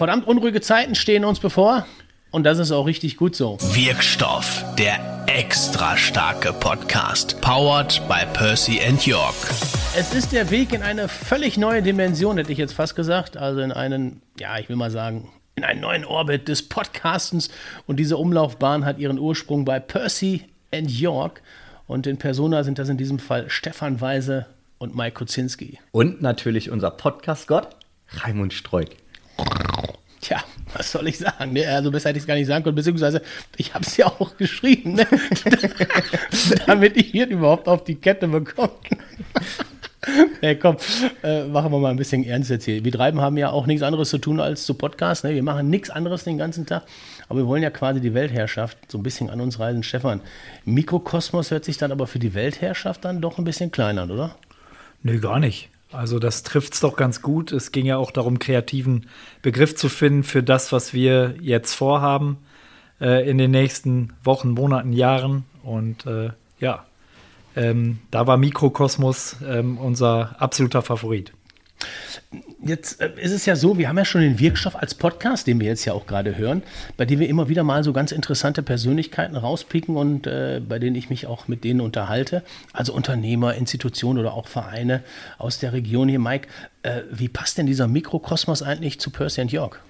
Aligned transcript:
Verdammt 0.00 0.26
unruhige 0.26 0.62
Zeiten 0.62 0.94
stehen 0.94 1.26
uns 1.26 1.40
bevor. 1.40 1.84
Und 2.30 2.44
das 2.44 2.58
ist 2.58 2.72
auch 2.72 2.86
richtig 2.86 3.18
gut 3.18 3.36
so. 3.36 3.58
Wirkstoff, 3.60 4.64
der 4.78 5.26
extra 5.26 5.94
starke 5.94 6.54
Podcast. 6.54 7.38
Powered 7.42 8.00
by 8.08 8.24
Percy 8.32 8.80
and 8.80 9.04
York. 9.04 9.34
Es 9.94 10.14
ist 10.14 10.32
der 10.32 10.50
Weg 10.50 10.72
in 10.72 10.82
eine 10.82 11.06
völlig 11.06 11.58
neue 11.58 11.82
Dimension, 11.82 12.38
hätte 12.38 12.50
ich 12.50 12.56
jetzt 12.56 12.72
fast 12.72 12.96
gesagt. 12.96 13.36
Also 13.36 13.60
in 13.60 13.72
einen, 13.72 14.22
ja, 14.38 14.58
ich 14.58 14.70
will 14.70 14.76
mal 14.76 14.90
sagen, 14.90 15.28
in 15.56 15.64
einen 15.64 15.82
neuen 15.82 16.06
Orbit 16.06 16.48
des 16.48 16.66
Podcastens. 16.66 17.50
Und 17.86 17.98
diese 17.98 18.16
Umlaufbahn 18.16 18.86
hat 18.86 18.98
ihren 18.98 19.18
Ursprung 19.18 19.66
bei 19.66 19.80
Percy 19.80 20.46
and 20.72 20.90
York. 20.90 21.42
Und 21.86 22.06
in 22.06 22.16
Persona 22.16 22.64
sind 22.64 22.78
das 22.78 22.88
in 22.88 22.96
diesem 22.96 23.18
Fall 23.18 23.50
Stefan 23.50 24.00
Weise 24.00 24.46
und 24.78 24.96
Mike 24.96 25.18
Kuzinski. 25.18 25.78
Und 25.92 26.22
natürlich 26.22 26.70
unser 26.70 26.90
Podcast-Gott, 26.90 27.68
Raimund 28.22 28.54
Streuk. 28.54 28.88
Tja, 30.20 30.42
was 30.74 30.92
soll 30.92 31.08
ich 31.08 31.18
sagen? 31.18 31.52
Ne? 31.52 31.66
Also 31.66 31.90
besser 31.90 32.10
hätte 32.10 32.18
ich 32.18 32.24
es 32.24 32.26
gar 32.28 32.34
nicht 32.34 32.46
sagen 32.46 32.62
können, 32.62 32.76
beziehungsweise 32.76 33.22
ich 33.56 33.72
habe 33.74 33.84
es 33.84 33.96
ja 33.96 34.06
auch 34.06 34.36
geschrieben, 34.36 34.94
ne? 34.94 35.06
damit 36.66 36.96
ich 36.96 37.06
hier 37.06 37.26
überhaupt 37.28 37.68
auf 37.68 37.84
die 37.84 37.94
Kette 37.94 38.28
bekomme. 38.28 38.72
hey, 40.40 40.56
komm, 40.56 40.76
äh, 41.22 41.44
machen 41.44 41.72
wir 41.72 41.78
mal 41.78 41.90
ein 41.90 41.96
bisschen 41.96 42.24
ernst 42.24 42.50
jetzt 42.50 42.64
hier. 42.64 42.84
Wir 42.84 42.92
treiben 42.92 43.20
haben 43.20 43.38
ja 43.38 43.50
auch 43.50 43.66
nichts 43.66 43.82
anderes 43.82 44.10
zu 44.10 44.18
tun 44.18 44.40
als 44.40 44.64
zu 44.64 44.74
Podcast. 44.74 45.24
Ne? 45.24 45.34
Wir 45.34 45.42
machen 45.42 45.70
nichts 45.70 45.88
anderes 45.88 46.24
den 46.24 46.36
ganzen 46.36 46.66
Tag, 46.66 46.84
aber 47.28 47.40
wir 47.40 47.46
wollen 47.46 47.62
ja 47.62 47.70
quasi 47.70 48.00
die 48.00 48.12
Weltherrschaft 48.12 48.78
so 48.90 48.98
ein 48.98 49.02
bisschen 49.02 49.30
an 49.30 49.40
uns 49.40 49.58
reisen. 49.58 49.82
Stefan, 49.82 50.20
Mikrokosmos 50.66 51.50
hört 51.50 51.64
sich 51.64 51.78
dann 51.78 51.92
aber 51.92 52.06
für 52.06 52.18
die 52.18 52.34
Weltherrschaft 52.34 53.06
dann 53.06 53.22
doch 53.22 53.38
ein 53.38 53.44
bisschen 53.44 53.72
kleiner 53.72 54.02
an, 54.02 54.10
oder? 54.10 54.36
Nö, 55.02 55.18
gar 55.18 55.40
nicht. 55.40 55.69
Also 55.92 56.18
das 56.18 56.42
trifft 56.42 56.74
es 56.74 56.80
doch 56.80 56.96
ganz 56.96 57.20
gut. 57.22 57.52
Es 57.52 57.72
ging 57.72 57.86
ja 57.86 57.96
auch 57.96 58.10
darum, 58.10 58.38
kreativen 58.38 59.06
Begriff 59.42 59.74
zu 59.74 59.88
finden 59.88 60.22
für 60.22 60.42
das, 60.42 60.72
was 60.72 60.94
wir 60.94 61.34
jetzt 61.40 61.74
vorhaben 61.74 62.38
äh, 63.00 63.28
in 63.28 63.38
den 63.38 63.50
nächsten 63.50 64.12
Wochen, 64.22 64.50
Monaten, 64.50 64.92
Jahren. 64.92 65.44
Und 65.62 66.06
äh, 66.06 66.30
ja, 66.60 66.86
ähm, 67.56 67.98
da 68.10 68.26
war 68.26 68.36
Mikrokosmos 68.36 69.36
ähm, 69.46 69.78
unser 69.78 70.40
absoluter 70.40 70.82
Favorit. 70.82 71.32
Jetzt 72.62 73.00
äh, 73.00 73.10
ist 73.16 73.32
es 73.32 73.46
ja 73.46 73.56
so, 73.56 73.78
wir 73.78 73.88
haben 73.88 73.96
ja 73.96 74.04
schon 74.04 74.20
den 74.20 74.38
Wirkstoff 74.38 74.76
als 74.76 74.94
Podcast, 74.94 75.46
den 75.46 75.60
wir 75.60 75.66
jetzt 75.66 75.84
ja 75.86 75.94
auch 75.94 76.06
gerade 76.06 76.36
hören, 76.36 76.62
bei 76.96 77.06
dem 77.06 77.18
wir 77.18 77.28
immer 77.28 77.48
wieder 77.48 77.64
mal 77.64 77.82
so 77.84 77.92
ganz 77.92 78.12
interessante 78.12 78.62
Persönlichkeiten 78.62 79.36
rauspicken 79.36 79.96
und 79.96 80.26
äh, 80.26 80.60
bei 80.66 80.78
denen 80.78 80.94
ich 80.96 81.08
mich 81.08 81.26
auch 81.26 81.48
mit 81.48 81.64
denen 81.64 81.80
unterhalte. 81.80 82.42
Also 82.72 82.92
Unternehmer, 82.92 83.54
Institutionen 83.54 84.18
oder 84.18 84.34
auch 84.34 84.46
Vereine 84.46 85.02
aus 85.38 85.58
der 85.58 85.72
Region 85.72 86.08
hier. 86.08 86.18
Mike, 86.18 86.48
äh, 86.82 87.02
wie 87.10 87.28
passt 87.28 87.56
denn 87.56 87.66
dieser 87.66 87.88
Mikrokosmos 87.88 88.62
eigentlich 88.62 89.00
zu 89.00 89.10
Percy 89.10 89.40
and 89.40 89.52
York? 89.52 89.80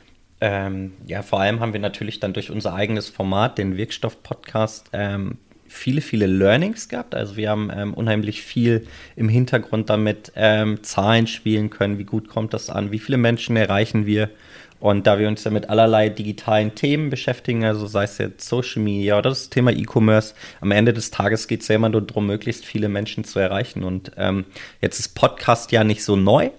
Ähm, 0.41 0.93
ja, 1.07 1.23
vor 1.23 1.41
allem 1.41 1.61
haben 1.61 1.73
wir 1.73 1.81
natürlich 1.81 2.21
dann 2.21 2.33
durch 2.33 2.51
unser 2.51 2.73
eigenes 2.75 3.09
Format, 3.09 3.59
den 3.59 3.77
Wirkstoff-Podcast, 3.77 4.91
ähm, 4.93 5.39
viele, 5.71 6.01
viele 6.01 6.27
Learnings 6.27 6.89
gehabt. 6.89 7.15
Also 7.15 7.37
wir 7.37 7.49
haben 7.49 7.71
ähm, 7.75 7.95
unheimlich 7.95 8.43
viel 8.43 8.87
im 9.15 9.29
Hintergrund 9.29 9.89
damit 9.89 10.33
ähm, 10.35 10.83
Zahlen 10.83 11.27
spielen 11.27 11.71
können. 11.71 11.99
Wie 11.99 12.05
gut 12.05 12.29
kommt 12.29 12.53
das 12.53 12.71
an? 12.71 12.91
Wie 12.91 12.99
viele 12.99 13.19
Menschen 13.19 13.57
erreichen 13.57 14.05
wir? 14.05 14.31
Und 14.81 15.07
da 15.07 15.19
wir 15.19 15.29
uns 15.29 15.45
ja 15.45 15.51
mit 15.51 15.69
allerlei 15.69 16.09
digitalen 16.09 16.75
Themen 16.75 17.11
beschäftigen, 17.11 17.65
also 17.65 17.87
sei 17.87 18.05
es 18.05 18.19
jetzt 18.19 18.49
Social 18.49 18.83
Media 18.83 19.19
oder 19.19 19.31
das 19.31 19.51
Thema 19.51 19.71
E-Commerce, 19.71 20.35
am 20.61 20.71
Ende 20.71 20.93
des 20.93 21.11
Tages 21.11 21.47
geht 21.49 21.61
es 21.61 21.69
ja 21.69 21.77
immer 21.77 21.91
nur 21.91 22.01
darum, 22.01 22.27
möglichst 22.27 22.65
viele 22.65 22.89
Menschen 22.89 23.25
zu 23.25 23.39
erreichen. 23.39 23.85
Und 23.85 24.13
ähm, 24.17 24.47
jetzt 24.81 24.99
ist 24.99 25.15
Podcast 25.15 25.71
ja 25.71 25.85
nicht 25.85 26.03
so 26.03 26.17
neu, 26.17 26.51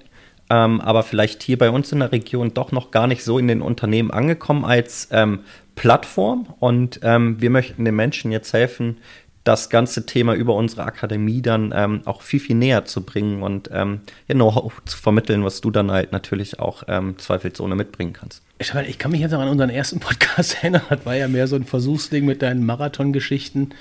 ähm, 0.52 0.82
aber 0.82 1.02
vielleicht 1.04 1.42
hier 1.42 1.58
bei 1.58 1.72
uns 1.72 1.92
in 1.92 2.00
der 2.00 2.12
Region 2.12 2.54
doch 2.54 2.72
noch 2.72 2.92
gar 2.92 3.08
nicht 3.08 3.24
so 3.24 3.40
in 3.40 3.48
den 3.48 3.62
Unternehmen 3.62 4.12
angekommen 4.12 4.66
als 4.66 5.08
ähm, 5.12 5.40
Plattform 5.76 6.48
und 6.60 7.00
ähm, 7.04 7.42
wir 7.42 7.50
möchten 7.50 7.86
den 7.86 7.96
Menschen 7.96 8.32
jetzt 8.32 8.54
helfen, 8.54 8.98
das 9.44 9.70
ganze 9.70 10.06
Thema 10.06 10.36
über 10.36 10.56
unsere 10.56 10.84
Akademie 10.84 11.42
dann 11.42 11.74
ähm, 11.76 12.02
auch 12.06 12.22
viel, 12.22 12.40
viel 12.40 12.56
näher 12.56 12.86
zu 12.86 13.04
bringen 13.04 13.42
und 13.42 13.70
ähm, 13.74 14.02
ja, 14.28 14.36
Know-how 14.36 14.72
zu 14.86 14.98
vermitteln, 14.98 15.44
was 15.44 15.62
du 15.62 15.72
dann 15.72 15.92
halt 15.92 16.12
natürlich 16.12 16.60
auch 16.60 16.84
ähm, 16.88 17.18
zweifelsohne 17.18 17.76
mitbringen 17.76 18.14
kannst. 18.14 18.44
Ich, 18.60 18.74
ich 18.76 19.00
kann 19.00 19.12
mich 19.12 19.22
jetzt 19.22 19.34
auch 19.34 19.40
an 19.40 19.48
unseren 19.48 19.72
ersten 19.72 20.00
Podcast 20.02 20.58
erinnern, 20.62 20.84
das 20.90 21.06
war 21.06 21.16
ja 21.16 21.28
mehr 21.28 21.48
so 21.48 21.56
ein 21.56 21.66
Versuchsding 21.66 22.26
mit 22.26 22.42
deinen 22.42 22.66
Marathongeschichten. 22.66 23.74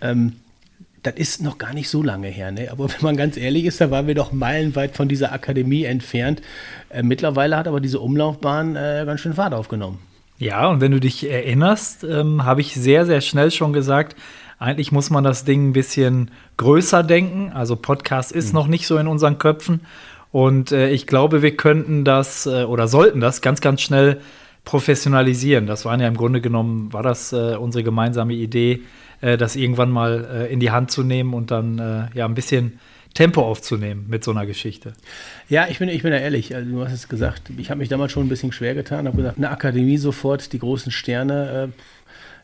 Ähm, 0.00 0.34
das 1.04 1.14
ist 1.14 1.42
noch 1.42 1.58
gar 1.58 1.74
nicht 1.74 1.88
so 1.88 2.02
lange 2.02 2.26
her, 2.26 2.50
ne? 2.50 2.72
aber 2.72 2.88
wenn 2.88 3.02
man 3.02 3.16
ganz 3.16 3.36
ehrlich 3.36 3.66
ist, 3.66 3.80
da 3.80 3.92
waren 3.92 4.08
wir 4.08 4.16
doch 4.16 4.32
meilenweit 4.32 4.96
von 4.96 5.08
dieser 5.08 5.32
Akademie 5.32 5.84
entfernt. 5.84 6.42
Äh, 6.88 7.04
mittlerweile 7.04 7.56
hat 7.56 7.68
aber 7.68 7.80
diese 7.80 8.00
Umlaufbahn 8.00 8.74
äh, 8.74 9.04
ganz 9.06 9.20
schön 9.20 9.34
Fahrt 9.34 9.54
aufgenommen. 9.54 10.00
Ja, 10.38 10.68
und 10.68 10.80
wenn 10.80 10.92
du 10.92 11.00
dich 11.00 11.28
erinnerst, 11.28 12.04
ähm, 12.04 12.44
habe 12.44 12.60
ich 12.60 12.74
sehr, 12.74 13.06
sehr 13.06 13.20
schnell 13.20 13.50
schon 13.50 13.72
gesagt, 13.72 14.16
eigentlich 14.58 14.92
muss 14.92 15.10
man 15.10 15.24
das 15.24 15.44
Ding 15.44 15.68
ein 15.68 15.72
bisschen 15.72 16.30
größer 16.56 17.02
denken. 17.02 17.52
Also 17.52 17.76
Podcast 17.76 18.32
ist 18.32 18.48
mhm. 18.48 18.54
noch 18.54 18.66
nicht 18.68 18.86
so 18.86 18.98
in 18.98 19.08
unseren 19.08 19.38
Köpfen. 19.38 19.80
Und 20.30 20.72
äh, 20.72 20.90
ich 20.90 21.06
glaube, 21.06 21.42
wir 21.42 21.56
könnten 21.56 22.04
das 22.04 22.46
äh, 22.46 22.64
oder 22.64 22.86
sollten 22.86 23.20
das 23.20 23.40
ganz, 23.40 23.60
ganz 23.60 23.80
schnell 23.80 24.20
professionalisieren. 24.64 25.66
Das 25.66 25.84
waren 25.84 26.00
ja 26.00 26.08
im 26.08 26.16
Grunde 26.16 26.40
genommen, 26.40 26.92
war 26.92 27.02
das 27.02 27.32
äh, 27.32 27.56
unsere 27.56 27.82
gemeinsame 27.82 28.34
Idee, 28.34 28.82
äh, 29.20 29.36
das 29.38 29.56
irgendwann 29.56 29.90
mal 29.90 30.28
äh, 30.30 30.52
in 30.52 30.60
die 30.60 30.70
Hand 30.70 30.90
zu 30.90 31.02
nehmen 31.02 31.34
und 31.34 31.50
dann 31.50 31.78
äh, 31.78 32.06
ja 32.14 32.26
ein 32.26 32.34
bisschen 32.34 32.78
Tempo 33.18 33.42
aufzunehmen 33.42 34.06
mit 34.08 34.22
so 34.22 34.30
einer 34.30 34.46
Geschichte. 34.46 34.92
Ja, 35.48 35.66
ich 35.68 35.80
bin, 35.80 35.88
ich 35.88 36.04
bin 36.04 36.12
ja 36.12 36.20
ehrlich, 36.20 36.54
also 36.54 36.70
du 36.70 36.84
hast 36.84 36.92
es 36.92 37.08
gesagt, 37.08 37.50
ich 37.56 37.68
habe 37.68 37.78
mich 37.78 37.88
damals 37.88 38.12
schon 38.12 38.24
ein 38.24 38.28
bisschen 38.28 38.52
schwer 38.52 38.76
getan, 38.76 39.08
habe 39.08 39.16
gesagt, 39.16 39.38
eine 39.38 39.50
Akademie 39.50 39.98
sofort, 39.98 40.52
die 40.52 40.60
großen 40.60 40.92
Sterne, 40.92 41.72
äh, 41.74 41.82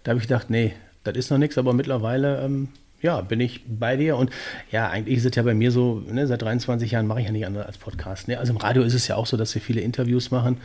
da 0.03 0.11
habe 0.11 0.19
ich 0.19 0.27
gedacht, 0.27 0.51
nee, 0.51 0.75
das 1.05 1.17
ist 1.17 1.31
noch 1.31 1.39
nichts, 1.39 1.59
aber 1.59 1.75
mittlerweile, 1.75 2.43
ähm, 2.45 2.71
ja, 3.01 3.21
bin 3.21 3.39
ich 3.39 3.61
bei 3.69 3.97
dir 3.97 4.17
und 4.17 4.31
ja, 4.73 4.91
eigentlich 4.91 5.19
ist 5.19 5.27
es 5.27 5.37
ja 5.37 5.45
bei 5.45 5.55
mir 5.55 5.71
so, 5.71 6.03
ne, 6.11 6.27
seit 6.27 6.43
23 6.43 6.91
Jahren 6.91 7.07
mache 7.07 7.21
ich 7.21 7.27
ja 7.27 7.33
nicht 7.33 7.47
anders 7.47 7.67
als 7.67 7.79
Podcast. 7.79 8.27
Ne? 8.27 8.41
Also 8.41 8.53
im 8.53 8.57
Radio 8.57 8.83
ist 8.83 8.95
es 8.95 9.07
ja 9.07 9.15
auch 9.15 9.27
so, 9.27 9.37
dass 9.37 9.55
wir 9.55 9.63
viele 9.63 9.81
Interviews 9.81 10.33
machen 10.33 10.57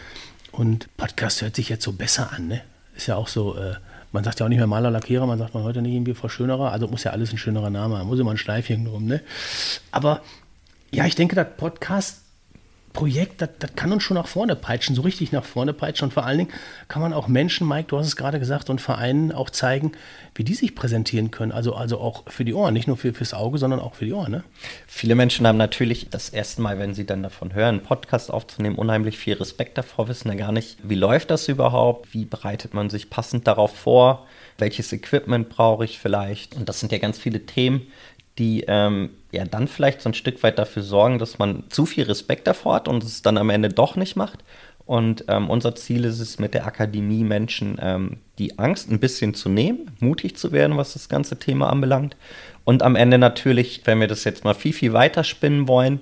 und 0.52 0.88
Podcast 0.98 1.44
hört 1.44 1.56
sich 1.56 1.70
jetzt 1.70 1.84
so 1.84 1.92
besser 1.92 2.34
an, 2.34 2.48
ne? 2.48 2.62
Ist 2.96 3.06
ja 3.06 3.16
auch 3.16 3.28
so, 3.28 3.56
äh, 3.56 3.76
man 4.12 4.24
sagt 4.24 4.40
ja 4.40 4.46
auch 4.46 4.50
nicht 4.50 4.58
mehr 4.58 4.68
Maler, 4.68 4.92
Lackierer, 4.92 5.26
man 5.26 5.38
sagt 5.38 5.54
man 5.54 5.64
heute 5.64 5.82
nicht 5.82 5.94
irgendwie 5.94 6.14
Frau 6.14 6.30
Schönerer. 6.30 6.72
Also 6.72 6.88
muss 6.88 7.04
ja 7.04 7.12
alles 7.12 7.32
ein 7.32 7.38
schönerer 7.38 7.70
Name 7.70 7.98
haben, 7.98 8.08
muss 8.08 8.20
immer 8.20 8.32
ein 8.32 8.38
Schleifchen 8.38 8.86
drum, 8.86 9.06
ne? 9.06 9.22
Aber 9.92 10.22
ja, 10.92 11.06
ich 11.06 11.16
denke, 11.16 11.36
das 11.36 11.48
Podcast 11.58 12.22
Projekt, 12.94 13.42
das, 13.42 13.50
das 13.60 13.76
kann 13.76 13.92
uns 13.92 14.04
schon 14.04 14.16
nach 14.16 14.28
vorne 14.28 14.56
peitschen, 14.56 14.96
so 14.96 15.02
richtig 15.02 15.32
nach 15.32 15.46
vorne 15.46 15.74
peitschen. 15.74 16.06
Und 16.06 16.12
vor 16.12 16.26
allen 16.26 16.40
Dingen 16.40 16.52
kann 16.88 17.02
man 17.02 17.14
auch 17.14 17.28
Menschen, 17.28 17.68
Mike, 17.68 17.88
du 17.90 17.98
hast 17.98 18.08
es 18.08 18.16
gerade 18.16 18.40
gesagt, 18.40 18.70
und 18.70 18.82
Vereinen 18.82 19.32
auch 19.32 19.50
zeigen, 19.50 19.92
wie 20.36 20.44
die 20.44 20.54
sich 20.54 20.76
präsentieren 20.76 21.32
können. 21.32 21.52
Also, 21.52 21.76
also 21.76 22.00
auch 22.00 22.24
für 22.28 22.46
die 22.46 22.54
Ohren, 22.54 22.74
nicht 22.74 22.88
nur 22.88 22.98
für, 22.98 23.14
fürs 23.14 23.34
Auge, 23.34 23.58
sondern 23.58 23.80
auch 23.80 23.96
für 23.96 24.06
die 24.06 24.14
Ohren. 24.14 24.32
Ne? 24.32 24.44
Viele 24.88 25.16
Menschen 25.16 25.46
haben 25.46 25.58
natürlich 25.58 26.10
das 26.10 26.30
erste 26.30 26.62
Mal, 26.62 26.80
wenn 26.80 26.94
sie 26.94 27.06
dann 27.06 27.24
davon 27.24 27.54
hören, 27.54 27.76
einen 27.76 27.84
Podcast 27.84 28.32
aufzunehmen, 28.32 28.76
unheimlich 28.76 29.18
viel 29.18 29.36
Respekt 29.36 29.78
davor, 29.78 30.08
wissen 30.08 30.30
ja 30.30 30.36
gar 30.36 30.52
nicht, 30.52 30.78
wie 30.84 30.96
läuft 30.96 31.30
das 31.30 31.48
überhaupt, 31.48 32.14
wie 32.14 32.26
bereitet 32.26 32.74
man 32.74 32.90
sich 32.90 33.10
passend 33.10 33.48
darauf 33.48 33.76
vor, 33.76 34.28
welches 34.58 34.92
Equipment 34.94 35.50
brauche 35.50 35.86
ich 35.86 36.00
vielleicht. 36.00 36.56
Und 36.56 36.70
das 36.70 36.80
sind 36.80 36.92
ja 36.92 36.98
ganz 36.98 37.18
viele 37.20 37.46
Themen, 37.46 37.88
die 38.40 38.64
ähm, 38.68 39.12
ja 39.32 39.46
dann 39.46 39.68
vielleicht 39.68 40.02
so 40.02 40.10
ein 40.10 40.14
Stück 40.14 40.42
weit 40.42 40.58
dafür 40.58 40.82
sorgen, 40.82 41.20
dass 41.20 41.38
man 41.38 41.66
zu 41.70 41.86
viel 41.86 42.06
Respekt 42.06 42.48
davor 42.48 42.76
hat 42.76 42.88
und 42.88 43.04
es 43.04 43.22
dann 43.22 43.38
am 43.38 43.50
Ende 43.50 43.70
doch 43.70 43.96
nicht 43.96 44.16
macht. 44.16 44.40
Und 44.86 45.26
ähm, 45.28 45.52
unser 45.52 45.76
Ziel 45.76 46.04
ist 46.04 46.20
es, 46.20 46.40
mit 46.40 46.56
der 46.56 46.66
Akademie 46.66 47.24
Menschen 47.24 47.78
ähm, 47.80 48.18
die 48.40 48.58
Angst 48.58 48.90
ein 48.90 49.00
bisschen 49.00 49.36
zu 49.36 49.48
nehmen, 49.48 49.92
mutig 50.00 50.36
zu 50.36 50.52
werden, 50.52 50.78
was 50.78 50.94
das 50.94 51.10
ganze 51.10 51.38
Thema 51.38 51.70
anbelangt. 51.70 52.16
Und 52.64 52.82
am 52.82 52.96
Ende 52.96 53.20
natürlich, 53.20 53.82
wenn 53.86 54.00
wir 54.00 54.08
das 54.08 54.24
jetzt 54.24 54.44
mal 54.46 54.56
viel, 54.56 54.74
viel 54.74 54.94
weiter 54.94 55.24
spinnen 55.24 55.68
wollen, 55.68 56.00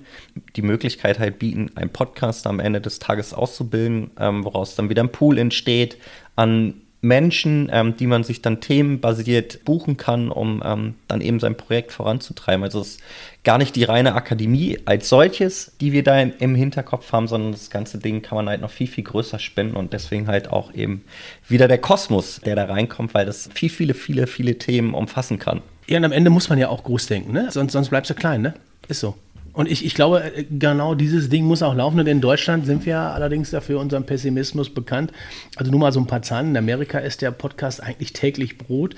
die 0.56 0.62
Möglichkeit 0.62 1.20
halt 1.20 1.38
bieten, 1.38 1.70
einen 1.76 1.90
Podcast 1.90 2.48
am 2.48 2.62
Ende 2.62 2.80
des 2.80 3.00
Tages 3.00 3.34
auszubilden, 3.34 4.12
ähm, 4.20 4.46
woraus 4.46 4.76
dann 4.76 4.90
wieder 4.90 5.04
ein 5.04 5.12
Pool 5.12 5.38
entsteht 5.38 5.98
an 6.38 6.76
Menschen, 7.08 7.70
ähm, 7.72 7.96
die 7.98 8.08
man 8.08 8.24
sich 8.24 8.42
dann 8.42 8.62
themenbasiert 8.62 9.64
buchen 9.66 9.98
kann, 9.98 10.30
um 10.30 10.62
ähm, 10.66 10.96
dann 11.08 11.22
eben 11.22 11.40
sein 11.40 11.56
Projekt 11.56 11.92
voranzutreiben. 11.92 12.64
Also 12.64 12.82
es 12.82 12.96
ist 12.96 13.02
gar 13.44 13.58
nicht 13.58 13.76
die 13.76 13.86
reine 13.86 14.14
Akademie 14.14 14.78
als 14.86 15.10
solches, 15.10 15.72
die 15.80 15.94
wir 15.94 16.04
da 16.04 16.20
im 16.20 16.54
Hinterkopf 16.56 17.12
haben, 17.12 17.28
sondern 17.28 17.54
das 17.54 17.70
ganze 17.70 17.98
Ding 17.98 18.22
kann 18.22 18.36
man 18.36 18.50
halt 18.50 18.62
noch 18.62 18.72
viel, 18.72 18.88
viel 18.88 19.06
größer 19.06 19.40
spinnen 19.40 19.74
und 19.74 19.94
deswegen 19.94 20.28
halt 20.28 20.52
auch 20.52 20.74
eben 20.74 21.04
wieder 21.48 21.68
der 21.68 21.78
Kosmos, 21.78 22.42
der 22.44 22.56
da 22.56 22.66
reinkommt, 22.66 23.14
weil 23.14 23.26
das 23.26 23.50
viel, 23.54 23.70
viele, 23.70 23.94
viele, 23.94 24.28
viele 24.28 24.58
Themen 24.58 24.94
umfassen 24.94 25.40
kann. 25.40 25.62
Ja, 25.88 25.98
und 25.98 26.06
am 26.06 26.12
Ende 26.12 26.30
muss 26.30 26.50
man 26.50 26.60
ja 26.60 26.68
auch 26.68 26.84
groß 26.84 27.08
denken, 27.08 27.32
ne? 27.32 27.48
Sonst, 27.50 27.72
sonst 27.72 27.90
bleibst 27.90 28.10
du 28.10 28.16
klein, 28.16 28.42
ne? 28.42 28.54
Ist 28.90 29.00
so. 29.00 29.16
Und 29.58 29.68
ich, 29.68 29.84
ich 29.84 29.96
glaube, 29.96 30.22
äh, 30.24 30.44
genau 30.44 30.94
dieses 30.94 31.30
Ding 31.30 31.46
muss 31.46 31.64
auch 31.64 31.74
laufen. 31.74 32.00
Und 32.00 32.06
in 32.06 32.22
Deutschland 32.22 32.68
sind 32.68 32.86
wir 32.86 33.00
allerdings 33.00 33.50
dafür 33.50 33.80
unseren 33.80 34.06
Pessimismus 34.06 34.70
bekannt. 34.70 35.12
Also 35.56 35.72
nur 35.72 35.80
mal 35.80 35.92
so 35.92 36.00
ein 36.00 36.06
paar 36.06 36.22
Zahlen. 36.22 36.50
In 36.50 36.58
Amerika 36.58 37.00
ist 37.00 37.24
der 37.24 37.32
Podcast 37.32 37.82
eigentlich 37.82 38.14
täglich 38.14 38.60
Brot. 38.60 38.94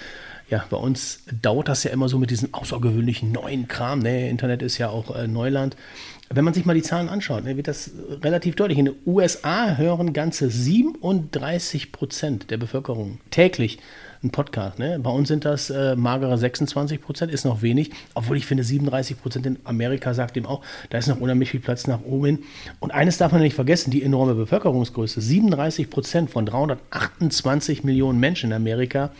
Ja, 0.50 0.66
bei 0.70 0.78
uns 0.78 1.20
dauert 1.42 1.68
das 1.68 1.84
ja 1.84 1.92
immer 1.92 2.10
so 2.10 2.18
mit 2.18 2.32
diesem 2.32 2.54
außergewöhnlichen 2.54 3.32
neuen 3.32 3.68
Kram. 3.68 4.00
Ne? 4.00 4.30
Internet 4.30 4.64
ist 4.64 4.80
ja 4.80 4.90
auch 4.90 5.16
äh, 5.16 5.28
Neuland. 5.28 5.76
Wenn 6.32 6.44
man 6.44 6.54
sich 6.54 6.66
mal 6.66 6.74
die 6.74 6.82
Zahlen 6.82 7.10
anschaut, 7.10 7.44
ne, 7.44 7.56
wird 7.58 7.68
das 7.68 7.92
relativ 8.24 8.56
deutlich. 8.56 8.78
In 8.78 8.86
den 8.86 8.96
USA 9.06 9.78
hören 9.78 10.14
ganze 10.14 10.50
37 10.50 11.92
Prozent 11.92 12.52
der 12.52 12.58
Bevölkerung 12.58 13.20
täglich 13.32 13.80
einen 14.22 14.32
Podcast. 14.32 14.80
Ne? 14.80 15.00
Bei 15.00 15.10
uns 15.12 15.28
sind 15.28 15.46
das 15.46 15.70
äh, 15.70 15.96
magere 15.96 16.38
26 16.38 17.02
Prozent, 17.02 17.32
ist 17.32 17.46
noch 17.46 17.62
wenig, 17.62 17.92
obwohl 18.14 18.38
ich 18.38 18.46
finde 18.46 18.64
37 18.64 19.22
Prozent 19.22 19.46
in 19.46 19.58
Amerika 19.64 20.14
sagt 20.14 20.36
dem 20.36 20.46
auch, 20.46 20.62
da 20.90 20.98
ist 20.98 21.08
noch 21.08 21.20
unheimlich 21.20 21.52
viel 21.52 21.62
Platz 21.62 21.88
nach 21.88 22.02
oben 22.04 22.26
hin. 22.26 22.40
Und 22.80 22.92
eines 22.92 23.18
darf 23.18 23.32
man 23.32 23.42
nicht 23.42 23.56
vergessen, 23.56 23.92
die 23.92 24.04
enorme 24.04 24.36
Bevölkerungsgröße, 24.36 25.22
37 25.22 25.90
Prozent 25.90 26.30
von 26.30 26.46
328 26.46 27.84
Millionen 27.84 28.20
Menschen 28.20 28.52
in 28.52 28.56
Amerika 28.56 29.12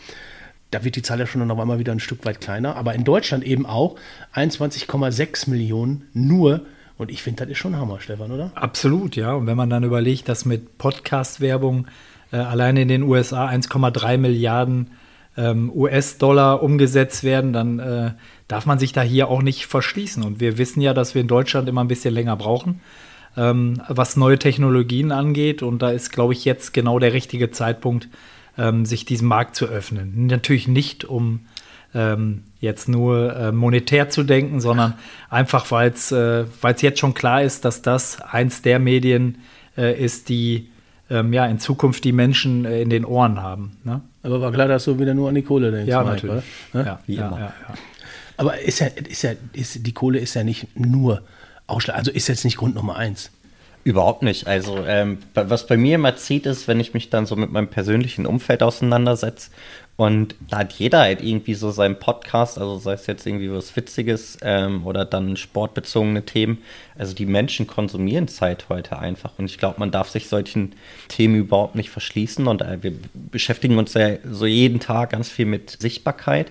da 0.70 0.84
wird 0.84 0.96
die 0.96 1.02
Zahl 1.02 1.18
ja 1.18 1.26
schon 1.26 1.46
noch 1.46 1.58
einmal 1.58 1.78
wieder 1.78 1.92
ein 1.92 2.00
Stück 2.00 2.24
weit 2.24 2.40
kleiner, 2.40 2.76
aber 2.76 2.94
in 2.94 3.04
Deutschland 3.04 3.44
eben 3.44 3.66
auch 3.66 3.96
21,6 4.34 5.50
Millionen 5.50 6.08
nur 6.12 6.62
und 7.00 7.10
ich 7.10 7.22
finde, 7.22 7.44
das 7.44 7.52
ist 7.52 7.56
schon 7.56 7.76
Hammer, 7.76 7.98
Stefan, 7.98 8.30
oder? 8.30 8.52
Absolut, 8.54 9.16
ja. 9.16 9.32
Und 9.32 9.46
wenn 9.46 9.56
man 9.56 9.70
dann 9.70 9.84
überlegt, 9.84 10.28
dass 10.28 10.44
mit 10.44 10.76
Podcast-Werbung 10.76 11.86
äh, 12.30 12.36
allein 12.36 12.76
in 12.76 12.88
den 12.88 13.04
USA 13.04 13.48
1,3 13.48 14.18
Milliarden 14.18 14.90
ähm, 15.34 15.72
US-Dollar 15.74 16.62
umgesetzt 16.62 17.24
werden, 17.24 17.54
dann 17.54 17.78
äh, 17.78 18.10
darf 18.48 18.66
man 18.66 18.78
sich 18.78 18.92
da 18.92 19.00
hier 19.00 19.28
auch 19.28 19.40
nicht 19.40 19.64
verschließen. 19.64 20.22
Und 20.22 20.40
wir 20.40 20.58
wissen 20.58 20.82
ja, 20.82 20.92
dass 20.92 21.14
wir 21.14 21.22
in 21.22 21.28
Deutschland 21.28 21.70
immer 21.70 21.82
ein 21.82 21.88
bisschen 21.88 22.12
länger 22.12 22.36
brauchen, 22.36 22.82
ähm, 23.34 23.80
was 23.88 24.18
neue 24.18 24.38
Technologien 24.38 25.10
angeht. 25.10 25.62
Und 25.62 25.80
da 25.80 25.92
ist, 25.92 26.12
glaube 26.12 26.34
ich, 26.34 26.44
jetzt 26.44 26.74
genau 26.74 26.98
der 26.98 27.14
richtige 27.14 27.50
Zeitpunkt, 27.50 28.08
ähm, 28.60 28.84
sich 28.84 29.04
diesem 29.04 29.28
Markt 29.28 29.56
zu 29.56 29.66
öffnen. 29.66 30.26
Natürlich 30.26 30.68
nicht, 30.68 31.04
um 31.04 31.40
ähm, 31.94 32.44
jetzt 32.60 32.88
nur 32.88 33.34
äh, 33.34 33.52
monetär 33.52 34.10
zu 34.10 34.22
denken, 34.22 34.60
sondern 34.60 34.94
einfach, 35.28 35.70
weil 35.70 35.90
es 35.90 36.12
äh, 36.12 36.44
jetzt 36.78 37.00
schon 37.00 37.14
klar 37.14 37.42
ist, 37.42 37.64
dass 37.64 37.82
das 37.82 38.20
eins 38.20 38.62
der 38.62 38.78
Medien 38.78 39.38
äh, 39.76 39.98
ist, 39.98 40.28
die 40.28 40.68
ähm, 41.08 41.32
ja 41.32 41.46
in 41.46 41.58
Zukunft 41.58 42.04
die 42.04 42.12
Menschen 42.12 42.64
äh, 42.64 42.82
in 42.82 42.90
den 42.90 43.04
Ohren 43.04 43.42
haben. 43.42 43.78
Ne? 43.82 44.02
Aber 44.22 44.40
war 44.40 44.52
klar, 44.52 44.68
dass 44.68 44.84
du 44.84 44.98
wieder 44.98 45.14
nur 45.14 45.28
an 45.28 45.34
die 45.34 45.42
Kohle 45.42 45.72
denkst. 45.72 45.88
Ja, 45.88 46.02
Mike, 46.02 46.26
natürlich. 46.26 46.44
Ne? 46.74 46.84
Ja, 46.84 47.00
wie 47.06 47.14
ja, 47.16 47.26
immer. 47.26 47.40
Ja, 47.40 47.54
Aber 48.36 48.60
ist 48.60 48.78
ja, 48.78 48.86
ist 48.86 49.22
ja, 49.22 49.32
ist, 49.52 49.86
die 49.86 49.92
Kohle 49.92 50.18
ist 50.18 50.34
ja 50.34 50.44
nicht 50.44 50.68
nur 50.76 51.22
Ausschlag, 51.66 51.96
also 51.96 52.10
ist 52.10 52.28
jetzt 52.28 52.44
nicht 52.44 52.58
Grund 52.58 52.74
Nummer 52.74 52.96
eins. 52.96 53.30
Überhaupt 53.82 54.22
nicht. 54.22 54.46
Also, 54.46 54.84
ähm, 54.84 55.18
was 55.32 55.66
bei 55.66 55.76
mir 55.76 55.94
immer 55.94 56.14
zieht, 56.16 56.44
ist, 56.44 56.68
wenn 56.68 56.80
ich 56.80 56.92
mich 56.92 57.08
dann 57.08 57.24
so 57.24 57.34
mit 57.34 57.50
meinem 57.50 57.68
persönlichen 57.68 58.26
Umfeld 58.26 58.62
auseinandersetze 58.62 59.50
und 60.00 60.34
da 60.48 60.60
hat 60.60 60.72
jeder 60.72 61.00
halt 61.00 61.22
irgendwie 61.22 61.52
so 61.52 61.70
seinen 61.70 61.98
Podcast, 61.98 62.58
also 62.58 62.78
sei 62.78 62.94
es 62.94 63.06
jetzt 63.06 63.26
irgendwie 63.26 63.52
was 63.52 63.76
Witziges 63.76 64.38
ähm, 64.40 64.86
oder 64.86 65.04
dann 65.04 65.36
sportbezogene 65.36 66.24
Themen. 66.24 66.56
Also 66.96 67.14
die 67.14 67.26
Menschen 67.26 67.66
konsumieren 67.66 68.26
Zeit 68.26 68.70
heute 68.70 68.98
einfach. 68.98 69.32
Und 69.36 69.44
ich 69.44 69.58
glaube, 69.58 69.78
man 69.78 69.90
darf 69.90 70.08
sich 70.08 70.28
solchen 70.28 70.74
Themen 71.08 71.34
überhaupt 71.34 71.74
nicht 71.74 71.90
verschließen. 71.90 72.46
Und 72.46 72.62
äh, 72.62 72.82
wir 72.82 72.94
beschäftigen 73.12 73.76
uns 73.76 73.92
ja 73.92 74.16
so 74.24 74.46
jeden 74.46 74.80
Tag 74.80 75.10
ganz 75.10 75.28
viel 75.28 75.44
mit 75.44 75.76
Sichtbarkeit. 75.78 76.50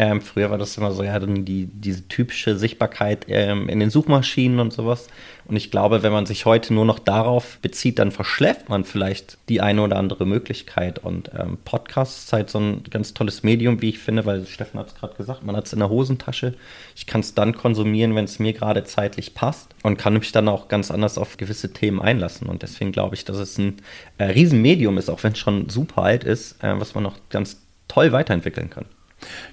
Ähm, 0.00 0.22
früher 0.22 0.48
war 0.48 0.58
das 0.58 0.78
immer 0.78 0.92
so, 0.92 1.02
ja, 1.02 1.18
die, 1.18 1.66
diese 1.66 2.06
typische 2.06 2.56
Sichtbarkeit 2.56 3.26
ähm, 3.28 3.68
in 3.68 3.80
den 3.80 3.90
Suchmaschinen 3.90 4.60
und 4.60 4.72
sowas. 4.72 5.08
Und 5.44 5.56
ich 5.56 5.72
glaube, 5.72 6.04
wenn 6.04 6.12
man 6.12 6.24
sich 6.24 6.46
heute 6.46 6.72
nur 6.72 6.84
noch 6.84 7.00
darauf 7.00 7.58
bezieht, 7.58 7.98
dann 7.98 8.12
verschläft 8.12 8.68
man 8.68 8.84
vielleicht 8.84 9.38
die 9.48 9.60
eine 9.60 9.82
oder 9.82 9.96
andere 9.96 10.24
Möglichkeit. 10.24 11.00
Und 11.00 11.32
ähm, 11.36 11.58
Podcast 11.64 12.26
ist 12.26 12.32
halt 12.32 12.48
so 12.48 12.60
ein 12.60 12.77
ganz 12.90 13.14
tolles 13.14 13.42
Medium, 13.42 13.80
wie 13.82 13.90
ich 13.90 13.98
finde, 13.98 14.26
weil 14.26 14.46
Steffen 14.46 14.78
hat 14.80 14.88
es 14.88 14.94
gerade 14.94 15.14
gesagt, 15.14 15.44
man 15.44 15.56
hat 15.56 15.66
es 15.66 15.72
in 15.72 15.78
der 15.78 15.88
Hosentasche. 15.88 16.54
Ich 16.96 17.06
kann 17.06 17.20
es 17.20 17.34
dann 17.34 17.54
konsumieren, 17.54 18.14
wenn 18.14 18.24
es 18.24 18.38
mir 18.38 18.52
gerade 18.52 18.84
zeitlich 18.84 19.34
passt 19.34 19.74
und 19.82 19.98
kann 19.98 20.14
mich 20.14 20.32
dann 20.32 20.48
auch 20.48 20.68
ganz 20.68 20.90
anders 20.90 21.18
auf 21.18 21.36
gewisse 21.36 21.72
Themen 21.72 22.00
einlassen. 22.00 22.48
Und 22.48 22.62
deswegen 22.62 22.92
glaube 22.92 23.14
ich, 23.14 23.24
dass 23.24 23.38
es 23.38 23.58
ein 23.58 23.76
äh, 24.18 24.24
Riesenmedium 24.24 24.98
ist, 24.98 25.08
auch 25.08 25.22
wenn 25.22 25.32
es 25.32 25.38
schon 25.38 25.68
super 25.68 26.02
alt 26.02 26.24
ist, 26.24 26.62
äh, 26.62 26.78
was 26.78 26.94
man 26.94 27.04
noch 27.04 27.16
ganz 27.30 27.60
toll 27.88 28.12
weiterentwickeln 28.12 28.70
kann. 28.70 28.84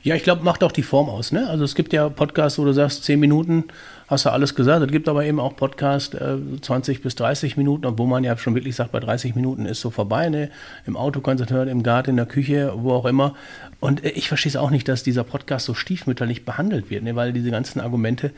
Ja, 0.03 0.15
ich 0.15 0.23
glaube, 0.23 0.43
macht 0.43 0.63
auch 0.63 0.71
die 0.71 0.83
Form 0.83 1.09
aus. 1.09 1.31
Ne? 1.31 1.49
Also 1.49 1.63
es 1.63 1.75
gibt 1.75 1.91
ja 1.93 2.09
Podcasts, 2.09 2.59
wo 2.59 2.65
du 2.65 2.73
sagst, 2.73 3.03
zehn 3.03 3.19
Minuten 3.19 3.65
hast 4.07 4.25
du 4.25 4.29
alles 4.29 4.53
gesagt. 4.53 4.85
Es 4.85 4.91
gibt 4.91 5.09
aber 5.09 5.25
eben 5.25 5.39
auch 5.39 5.55
Podcasts, 5.55 6.13
äh, 6.13 6.37
20 6.61 7.01
bis 7.01 7.15
30 7.15 7.57
Minuten, 7.57 7.85
obwohl 7.85 8.07
man 8.07 8.23
ja 8.23 8.37
schon 8.37 8.53
wirklich 8.53 8.75
sagt, 8.75 8.91
bei 8.91 8.99
30 8.99 9.35
Minuten 9.35 9.65
ist 9.65 9.81
so 9.81 9.89
vorbei. 9.89 10.29
Ne? 10.29 10.51
Im 10.85 10.95
Auto 10.95 11.21
kannst 11.21 11.43
du 11.43 11.53
hören, 11.53 11.67
im 11.67 11.81
Garten, 11.81 12.11
in 12.11 12.17
der 12.17 12.25
Küche, 12.27 12.73
wo 12.75 12.93
auch 12.93 13.05
immer. 13.05 13.35
Und 13.79 14.03
äh, 14.03 14.09
ich 14.09 14.27
verstehe 14.27 14.51
es 14.51 14.55
auch 14.55 14.69
nicht, 14.69 14.87
dass 14.87 15.03
dieser 15.03 15.23
Podcast 15.23 15.65
so 15.65 15.73
stiefmütterlich 15.73 16.45
behandelt 16.45 16.89
wird, 16.89 17.03
ne? 17.03 17.15
weil 17.15 17.33
diese 17.33 17.49
ganzen 17.49 17.79
Argumente, 17.79 18.31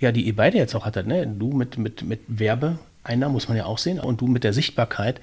ja, 0.00 0.10
die 0.10 0.22
ihr 0.22 0.34
beide 0.34 0.58
jetzt 0.58 0.74
auch 0.74 0.84
hattet, 0.84 1.06
ne? 1.06 1.26
du 1.26 1.52
mit, 1.52 1.78
mit, 1.78 2.02
mit 2.02 2.20
Werbe, 2.26 2.78
Einnahmen 3.06 3.32
muss 3.32 3.48
man 3.48 3.56
ja 3.56 3.64
auch 3.64 3.78
sehen 3.78 4.00
und 4.00 4.20
du 4.20 4.26
mit 4.26 4.44
der 4.44 4.52
Sichtbarkeit. 4.52 5.20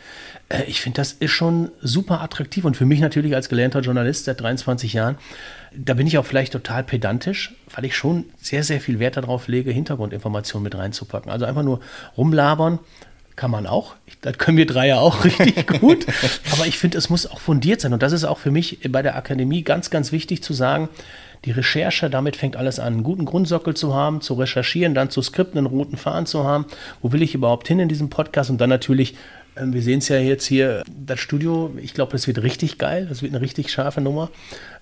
Äh, 0.49 0.63
ich 0.63 0.81
finde, 0.81 0.97
das 0.97 1.13
ist 1.13 1.31
schon 1.31 1.69
super 1.81 2.21
attraktiv 2.21 2.65
und 2.65 2.77
für 2.77 2.85
mich 2.85 2.99
natürlich 2.99 3.35
als 3.35 3.49
gelernter 3.49 3.81
Journalist 3.81 4.25
seit 4.25 4.41
23 4.41 4.93
Jahren, 4.93 5.17
da 5.75 5.93
bin 5.93 6.07
ich 6.07 6.17
auch 6.17 6.25
vielleicht 6.25 6.53
total 6.53 6.83
pedantisch, 6.83 7.53
weil 7.73 7.85
ich 7.85 7.95
schon 7.95 8.25
sehr, 8.39 8.63
sehr 8.63 8.79
viel 8.79 8.99
Wert 8.99 9.17
darauf 9.17 9.47
lege, 9.47 9.71
Hintergrundinformationen 9.71 10.63
mit 10.63 10.75
reinzupacken. 10.75 11.31
Also 11.31 11.45
einfach 11.45 11.63
nur 11.63 11.79
rumlabern, 12.17 12.79
kann 13.35 13.51
man 13.51 13.65
auch. 13.65 13.95
Das 14.21 14.37
können 14.37 14.57
wir 14.57 14.65
drei 14.65 14.87
ja 14.87 14.99
auch 14.99 15.23
richtig 15.25 15.67
gut. 15.79 16.05
Aber 16.51 16.67
ich 16.67 16.77
finde, 16.77 16.97
es 16.97 17.09
muss 17.09 17.25
auch 17.25 17.39
fundiert 17.39 17.81
sein. 17.81 17.93
Und 17.93 18.03
das 18.03 18.11
ist 18.11 18.23
auch 18.23 18.37
für 18.37 18.51
mich 18.51 18.79
bei 18.89 19.01
der 19.01 19.15
Akademie 19.15 19.63
ganz, 19.63 19.89
ganz 19.89 20.11
wichtig 20.11 20.43
zu 20.43 20.53
sagen, 20.53 20.89
die 21.45 21.51
Recherche, 21.51 22.09
damit 22.09 22.35
fängt 22.35 22.55
alles 22.55 22.79
an, 22.79 22.93
einen 22.93 23.03
guten 23.03 23.25
Grundsockel 23.25 23.73
zu 23.73 23.93
haben, 23.93 24.21
zu 24.21 24.33
recherchieren, 24.35 24.93
dann 24.93 25.09
zu 25.09 25.21
skripten, 25.21 25.57
einen 25.57 25.67
roten 25.67 25.97
Faden 25.97 26.25
zu 26.25 26.43
haben. 26.43 26.65
Wo 27.01 27.11
will 27.11 27.21
ich 27.21 27.35
überhaupt 27.35 27.67
hin 27.67 27.79
in 27.79 27.89
diesem 27.89 28.09
Podcast? 28.09 28.49
Und 28.49 28.61
dann 28.61 28.69
natürlich, 28.69 29.15
ähm, 29.57 29.73
wir 29.73 29.81
sehen 29.81 29.99
es 29.99 30.07
ja 30.07 30.17
jetzt 30.17 30.45
hier, 30.45 30.83
das 30.87 31.19
Studio, 31.19 31.73
ich 31.81 31.93
glaube, 31.93 32.13
das 32.13 32.27
wird 32.27 32.41
richtig 32.41 32.77
geil, 32.77 33.07
das 33.07 33.21
wird 33.21 33.33
eine 33.33 33.41
richtig 33.41 33.71
scharfe 33.71 33.99
Nummer. 33.99 34.29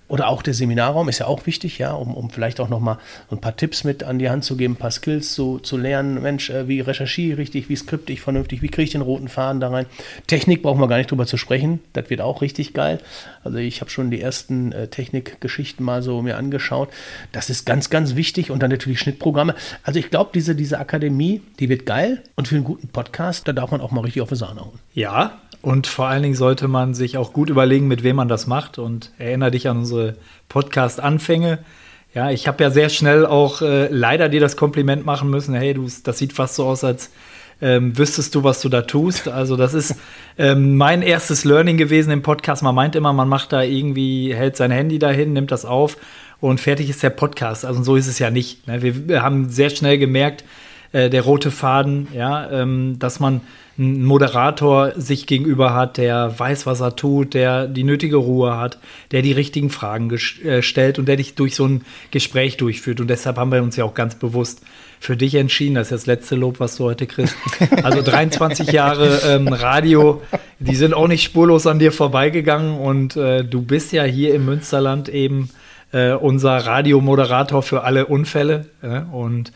Oder 0.08 0.28
auch 0.28 0.42
der 0.42 0.52
Seminarraum 0.52 1.08
ist 1.08 1.20
ja 1.20 1.26
auch 1.26 1.46
wichtig, 1.46 1.78
ja, 1.78 1.92
um, 1.92 2.14
um 2.14 2.28
vielleicht 2.28 2.60
auch 2.60 2.68
nochmal 2.68 2.98
ein 3.30 3.40
paar 3.40 3.56
Tipps 3.56 3.82
mit 3.82 4.04
an 4.04 4.18
die 4.18 4.28
Hand 4.28 4.44
zu 4.44 4.56
geben, 4.56 4.74
ein 4.74 4.76
paar 4.76 4.90
Skills 4.90 5.32
zu, 5.32 5.58
zu 5.58 5.78
lernen. 5.78 6.20
Mensch, 6.20 6.50
äh, 6.50 6.68
wie 6.68 6.80
recherchiere 6.80 7.32
ich 7.32 7.38
richtig, 7.38 7.68
wie 7.68 7.76
skripte 7.76 8.12
ich 8.12 8.20
vernünftig, 8.20 8.60
wie 8.60 8.68
kriege 8.68 8.84
ich 8.84 8.90
den 8.90 9.00
roten 9.00 9.28
Faden 9.28 9.60
da 9.60 9.70
rein. 9.70 9.86
Technik 10.26 10.62
brauchen 10.62 10.80
wir 10.80 10.88
gar 10.88 10.98
nicht 10.98 11.10
drüber 11.10 11.26
zu 11.26 11.38
sprechen, 11.38 11.80
das 11.94 12.10
wird 12.10 12.20
auch 12.20 12.42
richtig 12.42 12.74
geil. 12.74 12.98
Also 13.42 13.58
ich 13.58 13.80
habe 13.80 13.90
schon 13.90 14.10
die 14.10 14.20
ersten 14.20 14.72
äh, 14.72 14.88
Technikgeschichten 14.88 15.84
mal 15.84 16.02
so 16.02 16.20
mir 16.20 16.36
angeschaut. 16.36 16.90
Das 17.32 17.48
ist 17.48 17.64
ganz, 17.64 17.88
ganz 17.88 18.14
wichtig 18.14 18.50
und 18.50 18.62
dann 18.62 18.70
natürlich 18.70 19.00
Schnittprogramme. 19.00 19.54
Also 19.82 19.98
ich 19.98 20.10
glaube, 20.10 20.30
diese, 20.34 20.54
diese 20.54 20.78
Akademie, 20.78 21.40
die 21.58 21.68
wird 21.68 21.86
geil 21.86 22.22
und 22.36 22.48
für 22.48 22.56
einen 22.56 22.64
guten 22.64 22.88
Podcast, 22.88 23.48
da 23.48 23.52
darf 23.52 23.70
man 23.70 23.80
auch 23.80 23.90
mal 23.90 24.02
richtig 24.02 24.22
auf 24.22 24.28
die 24.28 24.36
Sahne 24.36 24.60
hauen. 24.60 24.78
Ja, 24.94 25.40
und 25.62 25.86
vor 25.86 26.08
allen 26.08 26.24
Dingen 26.24 26.34
sollte 26.34 26.68
man 26.68 26.92
sich 26.92 27.16
auch 27.16 27.32
gut 27.32 27.48
überlegen, 27.48 27.86
mit 27.86 28.02
wem 28.02 28.16
man 28.16 28.28
das 28.28 28.46
macht. 28.46 28.78
Und 28.78 29.12
erinnere 29.18 29.52
dich 29.52 29.68
an 29.68 29.78
unsere 29.78 30.16
Podcast-Anfänge. 30.48 31.60
Ja, 32.14 32.30
ich 32.30 32.48
habe 32.48 32.62
ja 32.64 32.70
sehr 32.70 32.88
schnell 32.88 33.24
auch 33.24 33.62
äh, 33.62 33.86
leider 33.86 34.28
dir 34.28 34.40
das 34.40 34.56
Kompliment 34.56 35.06
machen 35.06 35.30
müssen. 35.30 35.54
Hey, 35.54 35.72
du, 35.72 35.86
das 36.02 36.18
sieht 36.18 36.32
fast 36.32 36.56
so 36.56 36.66
aus, 36.66 36.82
als 36.84 37.10
ähm, 37.62 37.96
wüsstest 37.96 38.34
du, 38.34 38.42
was 38.42 38.60
du 38.60 38.68
da 38.68 38.82
tust. 38.82 39.28
Also 39.28 39.56
das 39.56 39.72
ist 39.72 39.94
ähm, 40.38 40.76
mein 40.76 41.00
erstes 41.00 41.44
Learning 41.44 41.76
gewesen 41.76 42.10
im 42.10 42.22
Podcast. 42.22 42.62
Man 42.64 42.74
meint 42.74 42.96
immer, 42.96 43.12
man 43.12 43.28
macht 43.28 43.52
da 43.52 43.62
irgendwie, 43.62 44.34
hält 44.34 44.56
sein 44.56 44.72
Handy 44.72 44.98
dahin, 44.98 45.32
nimmt 45.32 45.52
das 45.52 45.64
auf 45.64 45.96
und 46.40 46.60
fertig 46.60 46.90
ist 46.90 47.04
der 47.04 47.10
Podcast. 47.10 47.64
Also 47.64 47.84
so 47.84 47.94
ist 47.94 48.08
es 48.08 48.18
ja 48.18 48.30
nicht. 48.30 48.66
Ne? 48.66 48.82
Wir, 48.82 49.22
haben 49.22 49.48
sehr 49.48 49.70
schnell 49.70 49.96
gemerkt, 49.96 50.44
äh, 50.90 51.08
der 51.08 51.22
rote 51.22 51.52
Faden, 51.52 52.08
ja, 52.12 52.50
ähm, 52.50 52.96
dass 52.98 53.20
man 53.20 53.42
einen 53.78 54.04
Moderator 54.04 54.92
sich 54.96 55.26
gegenüber 55.26 55.74
hat, 55.74 55.96
der 55.96 56.38
weiß, 56.38 56.66
was 56.66 56.80
er 56.80 56.94
tut, 56.94 57.34
der 57.34 57.66
die 57.66 57.84
nötige 57.84 58.16
Ruhe 58.16 58.56
hat, 58.56 58.78
der 59.12 59.22
die 59.22 59.32
richtigen 59.32 59.70
Fragen 59.70 60.10
äh, 60.44 60.62
stellt 60.62 60.98
und 60.98 61.06
der 61.06 61.16
dich 61.16 61.34
durch 61.34 61.54
so 61.54 61.66
ein 61.66 61.82
Gespräch 62.10 62.58
durchführt. 62.58 63.00
Und 63.00 63.08
deshalb 63.08 63.38
haben 63.38 63.50
wir 63.50 63.62
uns 63.62 63.76
ja 63.76 63.84
auch 63.84 63.94
ganz 63.94 64.14
bewusst 64.14 64.62
für 65.00 65.16
dich 65.16 65.34
entschieden. 65.34 65.74
Das 65.74 65.86
ist 65.86 65.92
das 65.92 66.06
letzte 66.06 66.36
Lob, 66.36 66.60
was 66.60 66.76
du 66.76 66.84
heute 66.84 67.06
kriegst. 67.06 67.34
Also 67.82 68.02
23 68.04 68.70
Jahre 68.72 69.20
ähm, 69.26 69.48
Radio, 69.48 70.22
die 70.58 70.76
sind 70.76 70.94
auch 70.94 71.08
nicht 71.08 71.22
spurlos 71.22 71.66
an 71.66 71.78
dir 71.78 71.92
vorbeigegangen. 71.92 72.78
Und 72.78 73.16
äh, 73.16 73.44
du 73.44 73.62
bist 73.62 73.92
ja 73.92 74.04
hier 74.04 74.34
im 74.34 74.44
Münsterland 74.44 75.08
eben 75.08 75.48
äh, 75.92 76.12
unser 76.12 76.56
Radiomoderator 76.58 77.62
für 77.62 77.84
alle 77.84 78.06
Unfälle. 78.06 78.66
Und 79.12 79.52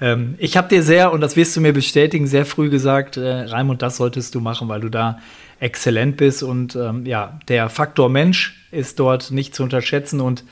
ähm, 0.00 0.34
ich 0.38 0.56
habe 0.56 0.68
dir 0.68 0.82
sehr, 0.82 1.12
und 1.12 1.20
das 1.20 1.36
wirst 1.36 1.56
du 1.56 1.60
mir 1.60 1.72
bestätigen, 1.72 2.26
sehr 2.26 2.46
früh 2.46 2.70
gesagt, 2.70 3.16
äh, 3.16 3.42
Raimund, 3.42 3.82
das 3.82 3.96
solltest 3.96 4.34
du 4.34 4.40
machen, 4.40 4.68
weil 4.68 4.80
du 4.80 4.88
da 4.88 5.18
exzellent 5.60 6.16
bist. 6.16 6.42
Und 6.42 6.74
ähm, 6.76 7.06
ja, 7.06 7.38
der 7.48 7.68
Faktor 7.68 8.08
Mensch 8.08 8.66
ist 8.70 8.98
dort 8.98 9.30
nicht 9.30 9.54
zu 9.54 9.62
unterschätzen. 9.62 10.20
Und 10.20 10.44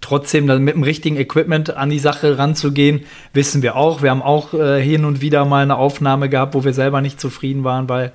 trotzdem 0.00 0.46
dann 0.46 0.62
mit 0.62 0.74
dem 0.74 0.82
richtigen 0.82 1.16
Equipment 1.16 1.76
an 1.76 1.90
die 1.90 1.98
Sache 1.98 2.38
ranzugehen, 2.38 3.04
wissen 3.32 3.62
wir 3.62 3.76
auch. 3.76 4.02
Wir 4.02 4.10
haben 4.10 4.22
auch 4.22 4.54
äh, 4.54 4.82
hin 4.82 5.04
und 5.04 5.20
wieder 5.20 5.44
mal 5.44 5.62
eine 5.62 5.76
Aufnahme 5.76 6.28
gehabt, 6.28 6.54
wo 6.54 6.64
wir 6.64 6.74
selber 6.74 7.00
nicht 7.00 7.20
zufrieden 7.20 7.64
waren, 7.64 7.88
weil 7.88 8.12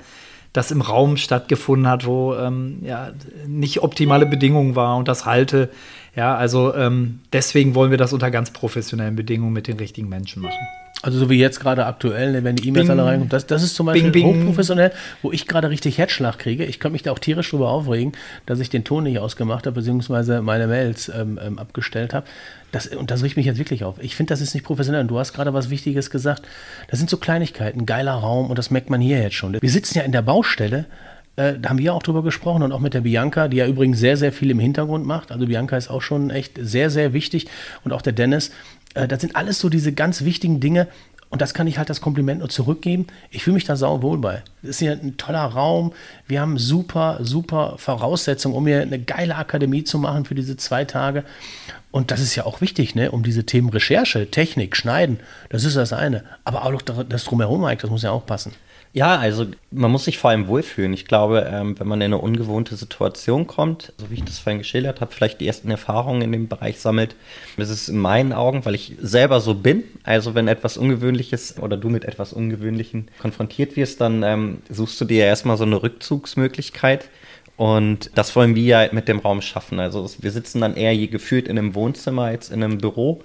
das 0.54 0.72
im 0.72 0.82
Raum 0.82 1.16
stattgefunden 1.16 1.88
hat, 1.88 2.06
wo 2.06 2.36
ähm, 2.36 2.80
ja, 2.84 3.12
nicht 3.48 3.82
optimale 3.82 4.26
Bedingungen 4.26 4.76
war 4.76 4.98
und 4.98 5.08
das 5.08 5.26
Halte. 5.26 5.70
Ja, 6.16 6.36
also 6.36 6.76
ähm, 6.76 7.20
deswegen 7.32 7.74
wollen 7.74 7.92
wir 7.92 7.98
das 7.98 8.12
unter 8.12 8.32
ganz 8.32 8.52
professionellen 8.52 9.16
Bedingungen 9.16 9.54
mit 9.54 9.68
den 9.68 9.78
richtigen 9.78 10.10
Menschen 10.10 10.42
machen. 10.42 10.60
Also 11.04 11.18
so 11.18 11.30
wie 11.32 11.40
jetzt 11.40 11.60
gerade 11.60 11.88
aktuell, 11.88 12.32
ne, 12.32 12.44
wenn 12.44 12.56
die 12.56 12.68
E-Mails 12.68 12.90
alle 12.90 13.04
reinkommen, 13.04 13.30
das, 13.30 13.48
das 13.48 13.64
ist 13.64 13.74
zum 13.74 13.88
Beispiel 13.88 14.12
Bing, 14.12 14.34
bing. 14.34 14.42
hochprofessionell, 14.42 14.92
wo 15.24 15.32
ich 15.32 15.48
gerade 15.48 15.72
richtig 15.72 15.98
Herzschlag 15.98 16.38
kriege. 16.38 16.64
Ich 16.64 16.80
könnte 16.80 16.94
mich 16.94 17.02
da 17.02 17.12
auch 17.12 17.18
tierisch 17.18 17.50
drüber 17.50 17.70
aufregen, 17.70 18.12
dass 18.46 18.60
ich 18.60 18.70
den 18.70 18.84
Ton 18.84 19.06
nicht 19.06 19.18
ausgemacht 19.18 19.66
habe, 19.66 19.76
beziehungsweise 19.80 20.44
meine 20.44 20.68
Mails 20.68 21.10
ähm, 21.10 21.40
ähm, 21.44 21.58
abgestellt 21.58 22.14
habe. 22.14 22.28
Das, 22.72 22.88
und 22.88 23.10
das 23.10 23.24
riecht 23.24 23.36
mich 23.36 23.48
jetzt 23.48 23.58
wirklich 23.58 23.84
auf. 23.84 23.96
Ich 24.00 24.16
finde, 24.16 24.32
das 24.32 24.42
ist 24.42 24.54
nicht 24.54 24.64
professionell. 24.64 25.02
Und 25.02 25.08
du 25.08 25.18
hast 25.18 25.34
gerade 25.34 25.54
was 25.56 25.72
Wichtiges 25.72 26.12
gesagt. 26.12 26.44
Das 26.90 27.00
sind 27.00 27.10
so 27.10 27.18
Kleinigkeiten, 27.18 27.88
geiler 27.88 28.14
Raum 28.14 28.50
und 28.50 28.60
das 28.60 28.70
merkt 28.70 28.92
man 28.92 29.02
hier 29.02 29.20
jetzt 29.22 29.36
schon. 29.36 29.60
Wir 29.60 29.70
sitzen 29.72 29.98
ja 29.98 30.04
in 30.04 30.12
der 30.12 30.22
Baustelle, 30.22 30.86
äh, 31.36 31.54
da 31.60 31.70
haben 31.70 31.80
wir 31.80 31.94
auch 31.94 32.04
drüber 32.04 32.24
gesprochen 32.24 32.64
und 32.64 32.72
auch 32.72 32.80
mit 32.80 32.94
der 32.94 33.02
Bianca, 33.02 33.48
die 33.48 33.58
ja 33.58 33.68
übrigens 33.68 34.00
sehr, 34.00 34.18
sehr 34.18 34.32
viel 34.32 34.52
im 34.52 34.60
Hintergrund 34.60 35.06
macht. 35.06 35.32
Also 35.32 35.46
Bianca 35.48 35.78
ist 35.78 35.90
auch 35.90 36.02
schon 36.02 36.30
echt 36.30 36.58
sehr, 36.60 36.90
sehr 36.90 37.14
wichtig 37.14 37.48
und 37.84 37.94
auch 37.94 38.02
der 38.02 38.14
Dennis. 38.14 38.52
Äh, 38.94 39.08
das 39.08 39.22
sind 39.22 39.36
alles 39.36 39.60
so 39.60 39.70
diese 39.70 39.94
ganz 39.94 40.24
wichtigen 40.24 40.60
Dinge, 40.60 40.88
und 41.32 41.42
das 41.42 41.54
kann 41.54 41.66
ich 41.66 41.78
halt 41.78 41.90
das 41.90 42.02
Kompliment 42.02 42.40
nur 42.40 42.50
zurückgeben. 42.50 43.08
Ich 43.30 43.44
fühle 43.44 43.54
mich 43.54 43.64
da 43.64 43.78
sau 43.78 44.02
wohl 44.02 44.18
bei. 44.18 44.44
Das 44.62 44.72
ist 44.72 44.80
hier 44.80 44.92
ein 44.92 45.16
toller 45.16 45.46
Raum. 45.46 45.94
Wir 46.28 46.42
haben 46.42 46.58
super, 46.58 47.20
super 47.22 47.76
Voraussetzungen, 47.78 48.54
um 48.54 48.68
hier 48.68 48.82
eine 48.82 49.00
geile 49.00 49.38
Akademie 49.38 49.86
zu 49.86 49.98
machen 49.98 50.26
für 50.26 50.36
diese 50.36 50.58
zwei 50.58 50.84
Tage. 50.84 51.24
Und 51.90 52.12
das 52.12 52.20
ist 52.20 52.36
ja 52.36 52.46
auch 52.46 52.60
wichtig, 52.60 52.96
ne? 52.96 53.12
um 53.12 53.24
diese 53.24 53.46
Themen 53.46 53.70
Recherche, 53.70 54.30
Technik, 54.30 54.76
Schneiden. 54.76 55.22
Das 55.48 55.64
ist 55.64 55.78
das 55.78 55.94
eine. 55.94 56.26
Aber 56.44 56.66
auch 56.66 56.82
das 56.82 57.24
Drumherum, 57.24 57.62
Mike, 57.62 57.82
das 57.82 57.90
muss 57.90 58.04
ja 58.04 58.12
auch 58.12 58.26
passen. 58.26 58.52
Ja, 58.94 59.18
also 59.18 59.46
man 59.72 59.90
muss 59.90 60.04
sich 60.04 60.18
vor 60.18 60.32
allem 60.32 60.48
wohlfühlen. 60.48 60.92
Ich 60.92 61.06
glaube, 61.06 61.50
ähm, 61.50 61.80
wenn 61.80 61.88
man 61.88 62.02
in 62.02 62.06
eine 62.06 62.18
ungewohnte 62.18 62.76
Situation 62.76 63.48
kommt, 63.48 63.94
so 63.98 64.10
wie 64.10 64.16
ich 64.16 64.24
das 64.26 64.40
vorhin 64.40 64.60
geschildert 64.60 65.00
habe, 65.00 65.14
vielleicht 65.14 65.40
die 65.40 65.48
ersten 65.48 65.72
Erfahrungen 65.72 66.22
in 66.22 66.32
dem 66.34 66.50
Bereich 66.50 66.82
sammelt, 66.82 67.16
ist 67.56 67.70
es 67.70 67.88
in 67.88 67.98
meinen 67.98 68.34
Augen, 68.34 68.66
weil 68.66 68.76
ich 68.76 68.98
selber 69.00 69.40
so 69.40 69.56
bin, 69.56 69.84
also 70.04 70.36
wenn 70.36 70.50
etwas 70.50 70.76
Ungewöhnliches 70.76 71.58
oder 71.60 71.78
du 71.78 71.90
mit 71.90 72.04
etwas 72.04 72.34
Ungewöhnlichem 72.34 73.06
konfrontiert 73.20 73.78
wirst, 73.78 74.02
dann 74.02 74.24
ähm, 74.24 74.58
suchst 74.70 75.00
du 75.00 75.06
dir 75.06 75.20
ja 75.20 75.26
erstmal 75.28 75.56
so 75.56 75.64
eine 75.64 75.82
Rückzugsmöglichkeit. 75.82 77.08
Und 77.56 78.10
das 78.16 78.36
wollen 78.36 78.56
wir 78.56 78.64
ja 78.64 78.90
mit 78.92 79.08
dem 79.08 79.20
Raum 79.20 79.42
schaffen. 79.42 79.80
Also 79.80 80.10
wir 80.20 80.32
sitzen 80.32 80.62
dann 80.62 80.76
eher 80.76 80.94
je 80.94 81.08
gefühlt 81.08 81.48
in 81.48 81.58
einem 81.58 81.76
Wohnzimmer 81.76 82.24
als 82.24 82.50
in 82.50 82.64
einem 82.64 82.80
Büro 82.80 83.22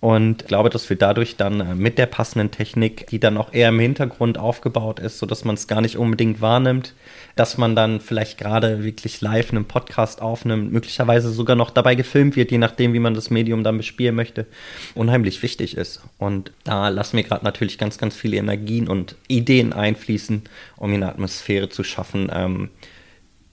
und 0.00 0.46
glaube, 0.46 0.70
dass 0.70 0.88
wir 0.88 0.96
dadurch 0.96 1.36
dann 1.36 1.60
äh, 1.60 1.74
mit 1.74 1.98
der 1.98 2.06
passenden 2.06 2.50
Technik, 2.50 3.06
die 3.08 3.20
dann 3.20 3.36
auch 3.36 3.52
eher 3.52 3.68
im 3.68 3.78
Hintergrund 3.78 4.38
aufgebaut 4.38 4.98
ist, 4.98 5.18
sodass 5.18 5.44
man 5.44 5.56
es 5.56 5.66
gar 5.66 5.82
nicht 5.82 5.98
unbedingt 5.98 6.40
wahrnimmt, 6.40 6.94
dass 7.36 7.58
man 7.58 7.76
dann 7.76 8.00
vielleicht 8.00 8.38
gerade 8.38 8.82
wirklich 8.82 9.20
live 9.20 9.50
einen 9.50 9.66
Podcast 9.66 10.22
aufnimmt, 10.22 10.72
möglicherweise 10.72 11.30
sogar 11.30 11.54
noch 11.54 11.70
dabei 11.70 11.96
gefilmt 11.96 12.34
wird, 12.34 12.50
je 12.50 12.56
nachdem, 12.56 12.94
wie 12.94 12.98
man 12.98 13.12
das 13.12 13.28
Medium 13.28 13.62
dann 13.62 13.76
bespielen 13.76 14.14
möchte, 14.14 14.46
unheimlich 14.94 15.42
wichtig 15.42 15.76
ist. 15.76 16.00
Und 16.16 16.50
da 16.64 16.88
lassen 16.88 17.18
wir 17.18 17.24
gerade 17.24 17.44
natürlich 17.44 17.76
ganz, 17.76 17.98
ganz 17.98 18.16
viele 18.16 18.38
Energien 18.38 18.88
und 18.88 19.16
Ideen 19.28 19.74
einfließen, 19.74 20.44
um 20.78 20.94
eine 20.94 21.10
Atmosphäre 21.10 21.68
zu 21.68 21.84
schaffen, 21.84 22.30
ähm, 22.32 22.70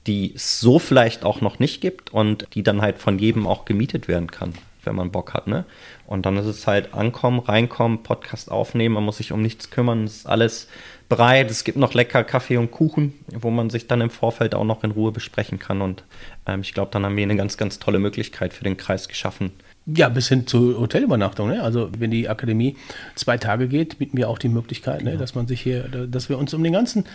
die 0.08 0.34
es 0.34 0.62
so 0.62 0.80
vielleicht 0.80 1.26
auch 1.26 1.42
noch 1.42 1.60
nicht 1.60 1.82
gibt 1.82 2.14
und 2.14 2.48
die 2.54 2.64
dann 2.64 2.82
halt 2.82 3.00
von 3.00 3.20
jedem 3.20 3.46
auch 3.46 3.66
gemietet 3.66 4.08
werden 4.08 4.32
kann 4.32 4.54
wenn 4.88 4.96
man 4.96 5.12
Bock 5.12 5.34
hat, 5.34 5.46
ne? 5.46 5.66
Und 6.08 6.26
dann 6.26 6.38
ist 6.38 6.48
es 6.48 6.66
halt 6.66 6.94
ankommen, 6.96 7.40
reinkommen, 7.40 8.02
Podcast 8.02 8.50
aufnehmen, 8.50 8.96
man 8.96 9.04
muss 9.04 9.18
sich 9.18 9.32
um 9.32 9.42
nichts 9.42 9.70
kümmern, 9.70 10.06
es 10.06 10.18
ist 10.18 10.26
alles 10.26 10.68
bereit, 11.10 11.50
es 11.52 11.64
gibt 11.64 11.78
noch 11.78 11.94
lecker 11.94 12.24
Kaffee 12.24 12.58
und 12.58 12.72
Kuchen, 12.72 13.14
wo 13.28 13.50
man 13.50 13.70
sich 13.70 13.88
dann 13.88 14.02
im 14.02 14.10
Vorfeld 14.10 14.56
auch 14.56 14.64
noch 14.64 14.84
in 14.84 14.92
Ruhe 14.92 15.12
besprechen 15.12 15.60
kann. 15.60 15.82
Und 15.82 16.04
ähm, 16.46 16.62
ich 16.62 16.74
glaube, 16.74 16.92
dann 16.92 17.06
haben 17.06 17.16
wir 17.16 17.24
eine 17.24 17.36
ganz, 17.36 17.58
ganz 17.58 17.80
tolle 17.80 18.00
Möglichkeit 18.00 18.54
für 18.54 18.64
den 18.64 18.78
Kreis 18.78 19.08
geschaffen. 19.08 19.52
Ja, 19.86 20.10
bis 20.10 20.28
hin 20.28 20.48
zur 20.48 20.80
Hotelübernachtung. 20.80 21.48
Ne? 21.48 21.64
Also 21.64 21.90
wenn 21.98 22.12
die 22.12 22.28
Akademie 22.28 22.76
zwei 23.16 23.38
Tage 23.38 23.68
geht, 23.68 24.00
bieten 24.00 24.18
wir 24.18 24.28
auch 24.28 24.38
die 24.38 24.50
Möglichkeit, 24.50 25.04
ne? 25.04 25.18
dass 25.18 25.34
man 25.34 25.48
sich 25.48 25.62
hier, 25.62 25.84
dass 25.84 26.28
wir 26.28 26.38
uns 26.38 26.54
um 26.54 26.64
den 26.64 26.74
ganzen 26.74 27.06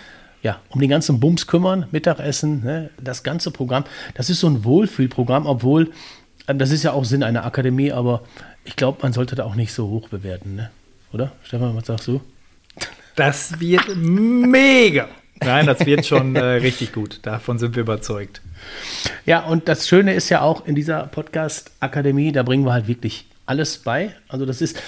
ja, 0.42 0.60
um 0.70 0.80
den 0.80 0.90
ganzen 0.90 1.20
Bums 1.20 1.46
kümmern, 1.46 1.86
Mittagessen, 1.92 2.64
ne, 2.64 2.90
das 3.00 3.22
ganze 3.22 3.52
Programm. 3.52 3.84
Das 4.14 4.28
ist 4.28 4.40
so 4.40 4.48
ein 4.48 4.64
Wohlfühlprogramm, 4.64 5.46
obwohl 5.46 5.92
das 6.46 6.70
ist 6.70 6.82
ja 6.82 6.92
auch 6.92 7.04
Sinn 7.04 7.22
einer 7.22 7.44
Akademie, 7.44 7.92
aber 7.92 8.22
ich 8.64 8.76
glaube, 8.76 8.98
man 9.02 9.12
sollte 9.12 9.36
da 9.36 9.44
auch 9.44 9.54
nicht 9.54 9.72
so 9.72 9.88
hoch 9.88 10.08
bewerten, 10.08 10.56
ne? 10.56 10.70
oder? 11.12 11.32
Stefan, 11.42 11.76
was 11.76 11.86
sagst 11.86 12.08
du? 12.08 12.20
Das 13.16 13.60
wird 13.60 13.96
mega. 13.96 15.08
Nein, 15.40 15.66
das 15.66 15.84
wird 15.84 16.06
schon 16.06 16.36
äh, 16.36 16.44
richtig 16.44 16.92
gut. 16.92 17.20
Davon 17.22 17.58
sind 17.58 17.74
wir 17.74 17.82
überzeugt. 17.82 18.40
Ja, 19.26 19.40
und 19.40 19.68
das 19.68 19.88
Schöne 19.88 20.14
ist 20.14 20.28
ja 20.28 20.40
auch 20.40 20.66
in 20.66 20.74
dieser 20.74 21.06
Podcast-Akademie, 21.06 22.32
da 22.32 22.42
bringen 22.42 22.64
wir 22.64 22.72
halt 22.72 22.86
wirklich 22.86 23.26
alles 23.44 23.78
bei. 23.78 24.14
Also 24.28 24.46
das 24.46 24.62
ist, 24.62 24.80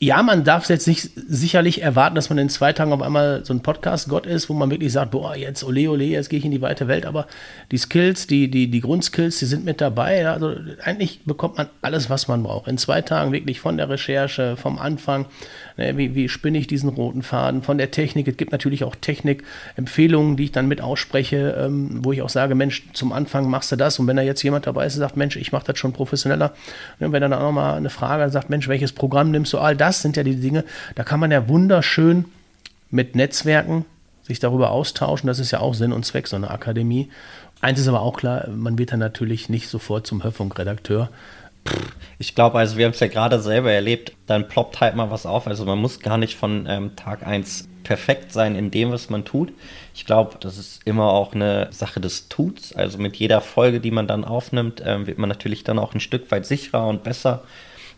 ja, 0.00 0.22
man 0.22 0.44
darf 0.44 0.68
jetzt 0.68 0.86
nicht 0.86 1.10
sicherlich 1.14 1.82
erwarten, 1.82 2.14
dass 2.14 2.28
man 2.28 2.38
in 2.38 2.48
zwei 2.48 2.72
Tagen 2.72 2.92
auf 2.92 3.02
einmal 3.02 3.44
so 3.44 3.52
ein 3.52 3.62
Podcast-Gott 3.62 4.26
ist, 4.26 4.48
wo 4.48 4.54
man 4.54 4.70
wirklich 4.70 4.92
sagt, 4.92 5.10
boah, 5.10 5.34
jetzt 5.34 5.64
ole 5.64 5.90
ole, 5.90 6.04
jetzt 6.04 6.30
gehe 6.30 6.38
ich 6.38 6.44
in 6.44 6.52
die 6.52 6.62
weite 6.62 6.86
Welt. 6.86 7.04
Aber 7.04 7.26
die 7.72 7.78
Skills, 7.78 8.28
die, 8.28 8.48
die, 8.48 8.70
die 8.70 8.80
Grundskills, 8.80 9.40
die 9.40 9.46
sind 9.46 9.64
mit 9.64 9.80
dabei. 9.80 10.28
Also 10.28 10.54
eigentlich 10.84 11.24
bekommt 11.24 11.58
man 11.58 11.68
alles, 11.82 12.08
was 12.08 12.28
man 12.28 12.44
braucht. 12.44 12.68
In 12.68 12.78
zwei 12.78 13.02
Tagen 13.02 13.32
wirklich 13.32 13.58
von 13.58 13.76
der 13.76 13.88
Recherche, 13.88 14.56
vom 14.56 14.78
Anfang 14.78 15.26
Ne, 15.78 15.96
wie, 15.96 16.16
wie 16.16 16.28
spinne 16.28 16.58
ich 16.58 16.66
diesen 16.66 16.88
roten 16.88 17.22
Faden? 17.22 17.62
Von 17.62 17.78
der 17.78 17.92
Technik. 17.92 18.26
Es 18.26 18.36
gibt 18.36 18.50
natürlich 18.50 18.82
auch 18.82 18.96
Technikempfehlungen, 18.96 20.36
die 20.36 20.44
ich 20.44 20.52
dann 20.52 20.66
mit 20.66 20.80
ausspreche, 20.80 21.56
ähm, 21.56 22.04
wo 22.04 22.12
ich 22.12 22.20
auch 22.20 22.28
sage, 22.28 22.56
Mensch, 22.56 22.82
zum 22.94 23.12
Anfang 23.12 23.48
machst 23.48 23.70
du 23.70 23.76
das. 23.76 23.96
Und 24.00 24.08
wenn 24.08 24.16
da 24.16 24.22
jetzt 24.22 24.42
jemand 24.42 24.66
dabei 24.66 24.86
ist 24.86 24.96
und 24.96 25.00
sagt, 25.00 25.16
Mensch, 25.16 25.36
ich 25.36 25.52
mache 25.52 25.66
das 25.66 25.78
schon 25.78 25.92
professioneller, 25.92 26.52
ne, 26.98 27.12
wenn 27.12 27.22
er 27.22 27.28
dann 27.28 27.38
auch 27.38 27.42
nochmal 27.42 27.76
eine 27.76 27.90
Frage 27.90 28.28
sagt, 28.30 28.50
Mensch, 28.50 28.66
welches 28.66 28.92
Programm 28.92 29.30
nimmst 29.30 29.52
du? 29.52 29.58
All 29.58 29.76
das 29.76 30.02
sind 30.02 30.16
ja 30.16 30.24
die 30.24 30.34
Dinge, 30.34 30.64
da 30.96 31.04
kann 31.04 31.20
man 31.20 31.30
ja 31.30 31.48
wunderschön 31.48 32.24
mit 32.90 33.14
Netzwerken 33.14 33.84
sich 34.24 34.40
darüber 34.40 34.72
austauschen. 34.72 35.28
Das 35.28 35.38
ist 35.38 35.52
ja 35.52 35.60
auch 35.60 35.74
Sinn 35.74 35.92
und 35.92 36.04
Zweck 36.04 36.26
so 36.26 36.34
einer 36.34 36.50
Akademie. 36.50 37.08
Eins 37.60 37.78
ist 37.78 37.88
aber 37.88 38.02
auch 38.02 38.16
klar, 38.16 38.48
man 38.48 38.78
wird 38.78 38.92
dann 38.92 39.00
natürlich 39.00 39.48
nicht 39.48 39.68
sofort 39.68 40.06
zum 40.08 40.24
Hörfunkredakteur. 40.24 41.08
Ich 42.18 42.34
glaube, 42.34 42.58
also 42.58 42.76
wir 42.76 42.84
haben 42.84 42.92
es 42.92 43.00
ja 43.00 43.06
gerade 43.06 43.40
selber 43.40 43.70
erlebt, 43.70 44.12
dann 44.26 44.48
ploppt 44.48 44.80
halt 44.80 44.96
mal 44.96 45.10
was 45.10 45.24
auf. 45.24 45.46
Also 45.46 45.64
man 45.64 45.78
muss 45.78 46.00
gar 46.00 46.18
nicht 46.18 46.36
von 46.36 46.66
ähm, 46.68 46.96
Tag 46.96 47.26
1 47.26 47.68
perfekt 47.84 48.32
sein 48.32 48.56
in 48.56 48.70
dem, 48.70 48.90
was 48.90 49.08
man 49.08 49.24
tut. 49.24 49.52
Ich 49.94 50.04
glaube, 50.04 50.36
das 50.40 50.58
ist 50.58 50.82
immer 50.84 51.12
auch 51.12 51.34
eine 51.34 51.68
Sache 51.70 52.00
des 52.00 52.28
Tuts. 52.28 52.74
Also 52.74 52.98
mit 52.98 53.16
jeder 53.16 53.40
Folge, 53.40 53.80
die 53.80 53.90
man 53.90 54.06
dann 54.06 54.24
aufnimmt, 54.24 54.82
ähm, 54.84 55.06
wird 55.06 55.18
man 55.18 55.28
natürlich 55.28 55.64
dann 55.64 55.78
auch 55.78 55.94
ein 55.94 56.00
Stück 56.00 56.30
weit 56.30 56.44
sicherer 56.44 56.86
und 56.86 57.04
besser 57.04 57.44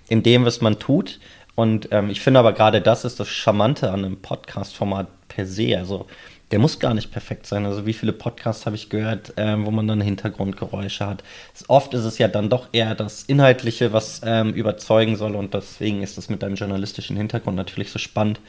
in 0.09 0.23
dem, 0.23 0.45
was 0.45 0.61
man 0.61 0.79
tut. 0.79 1.19
Und 1.55 1.89
ähm, 1.91 2.11
ich 2.11 2.21
finde 2.21 2.41
aber 2.41 2.53
gerade 2.53 2.81
das 2.81 3.05
ist 3.05 3.21
das 3.21 3.29
Charmante 3.29 3.91
an 3.91 4.05
einem 4.05 4.17
Podcast-Format 4.19 5.09
per 5.31 5.47
se. 5.47 5.79
Also 5.79 6.07
der 6.51 6.59
muss 6.59 6.79
gar 6.81 6.95
nicht 6.95 7.13
perfekt 7.13 7.47
sein. 7.47 7.65
Also 7.65 7.87
wie 7.87 7.93
viele 7.93 8.13
Podcasts 8.13 8.67
habe 8.67 8.77
ich 8.77 8.89
gehört, 8.89 9.33
ähm, 9.37 9.65
wo 9.65 9.71
man 9.71 9.87
dann 9.87 10.01
Hintergrundgeräusche 10.01 11.07
hat. 11.07 11.23
Oft 11.69 11.95
ist 11.95 12.05
es 12.05 12.19
ja 12.19 12.29
dann 12.29 12.51
doch 12.51 12.69
eher 12.73 12.95
das 12.95 13.23
Inhaltliche, 13.23 13.93
was 13.93 14.21
ähm, 14.25 14.53
überzeugen 14.53 15.17
soll 15.17 15.37
und 15.37 15.55
deswegen 15.55 16.03
ist 16.03 16.19
es 16.19 16.29
mit 16.29 16.43
einem 16.43 16.57
journalistischen 16.57 17.17
Hintergrund 17.17 17.57
natürlich 17.57 17.91
so 17.91 17.99
spannend, 17.99 18.41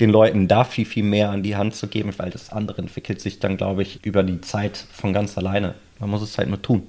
den 0.00 0.10
Leuten 0.10 0.48
da 0.48 0.64
viel, 0.64 0.84
viel 0.84 1.04
mehr 1.04 1.30
an 1.30 1.42
die 1.42 1.56
Hand 1.56 1.76
zu 1.76 1.86
geben, 1.86 2.12
weil 2.16 2.30
das 2.30 2.50
andere 2.50 2.78
entwickelt 2.82 3.20
sich 3.20 3.38
dann, 3.38 3.56
glaube 3.56 3.82
ich, 3.82 4.04
über 4.04 4.24
die 4.24 4.40
Zeit 4.40 4.76
von 4.92 5.12
ganz 5.12 5.38
alleine. 5.38 5.74
Man 6.00 6.10
muss 6.10 6.22
es 6.22 6.36
halt 6.36 6.48
nur 6.48 6.60
tun. 6.60 6.88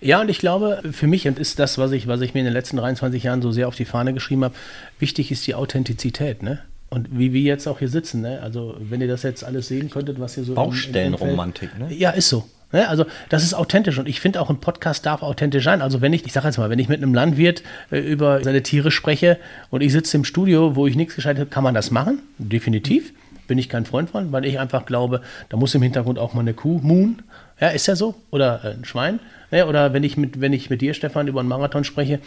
Ja, 0.00 0.20
und 0.22 0.30
ich 0.30 0.38
glaube, 0.38 0.82
für 0.90 1.06
mich 1.06 1.28
und 1.28 1.38
ist 1.38 1.58
das, 1.58 1.78
was 1.78 1.92
ich, 1.92 2.08
was 2.08 2.22
ich 2.22 2.34
mir 2.34 2.40
in 2.40 2.46
den 2.46 2.54
letzten 2.54 2.78
23 2.78 3.22
Jahren 3.22 3.42
so 3.42 3.52
sehr 3.52 3.68
auf 3.68 3.76
die 3.76 3.84
Fahne 3.84 4.14
geschrieben 4.14 4.44
habe, 4.44 4.54
wichtig 4.98 5.30
ist 5.30 5.46
die 5.46 5.54
Authentizität. 5.54 6.42
Ne? 6.42 6.60
Und 6.90 7.16
wie 7.16 7.32
wir 7.32 7.40
jetzt 7.40 7.68
auch 7.68 7.78
hier 7.78 7.88
sitzen, 7.88 8.20
ne? 8.20 8.40
also 8.42 8.76
wenn 8.80 9.00
ihr 9.00 9.06
das 9.06 9.22
jetzt 9.22 9.44
alles 9.44 9.68
sehen 9.68 9.90
könntet, 9.90 10.18
was 10.18 10.34
hier 10.34 10.42
so. 10.42 10.54
Baustellenromantik, 10.54 11.78
ne? 11.78 11.92
Ja, 11.94 12.10
ist 12.10 12.28
so. 12.28 12.44
Ne? 12.72 12.88
Also 12.88 13.06
das 13.28 13.44
ist 13.44 13.54
authentisch 13.54 13.98
und 13.98 14.08
ich 14.08 14.20
finde 14.20 14.40
auch 14.40 14.50
ein 14.50 14.58
Podcast 14.58 15.06
darf 15.06 15.22
authentisch 15.22 15.64
sein. 15.64 15.82
Also 15.82 16.00
wenn 16.00 16.12
ich, 16.12 16.26
ich 16.26 16.32
sage 16.32 16.48
jetzt 16.48 16.58
mal, 16.58 16.68
wenn 16.68 16.78
ich 16.80 16.88
mit 16.88 17.02
einem 17.02 17.14
Landwirt 17.14 17.62
äh, 17.90 17.98
über 17.98 18.42
seine 18.42 18.62
Tiere 18.62 18.90
spreche 18.90 19.38
und 19.70 19.82
ich 19.82 19.92
sitze 19.92 20.16
im 20.16 20.24
Studio, 20.24 20.74
wo 20.74 20.86
ich 20.88 20.96
nichts 20.96 21.14
geschaltet 21.14 21.40
habe, 21.40 21.50
kann 21.50 21.64
man 21.64 21.74
das 21.74 21.90
machen, 21.90 22.20
definitiv. 22.38 23.12
Bin 23.50 23.58
ich 23.58 23.68
kein 23.68 23.84
Freund 23.84 24.08
von, 24.10 24.30
weil 24.30 24.44
ich 24.44 24.60
einfach 24.60 24.86
glaube, 24.86 25.22
da 25.48 25.56
muss 25.56 25.74
im 25.74 25.82
Hintergrund 25.82 26.20
auch 26.20 26.34
mal 26.34 26.42
eine 26.42 26.54
Kuh 26.54 26.78
moon. 26.84 27.20
Ja, 27.60 27.66
ist 27.70 27.88
ja 27.88 27.96
so. 27.96 28.14
Oder 28.30 28.62
ein 28.62 28.84
Schwein. 28.84 29.18
Ne, 29.50 29.66
oder 29.66 29.92
wenn 29.92 30.04
ich 30.04 30.16
mit, 30.16 30.40
wenn 30.40 30.52
ich 30.52 30.70
mit 30.70 30.80
dir, 30.82 30.94
Stefan, 30.94 31.26
über 31.26 31.40
einen 31.40 31.48
Marathon 31.48 31.82
spreche, 31.82 32.20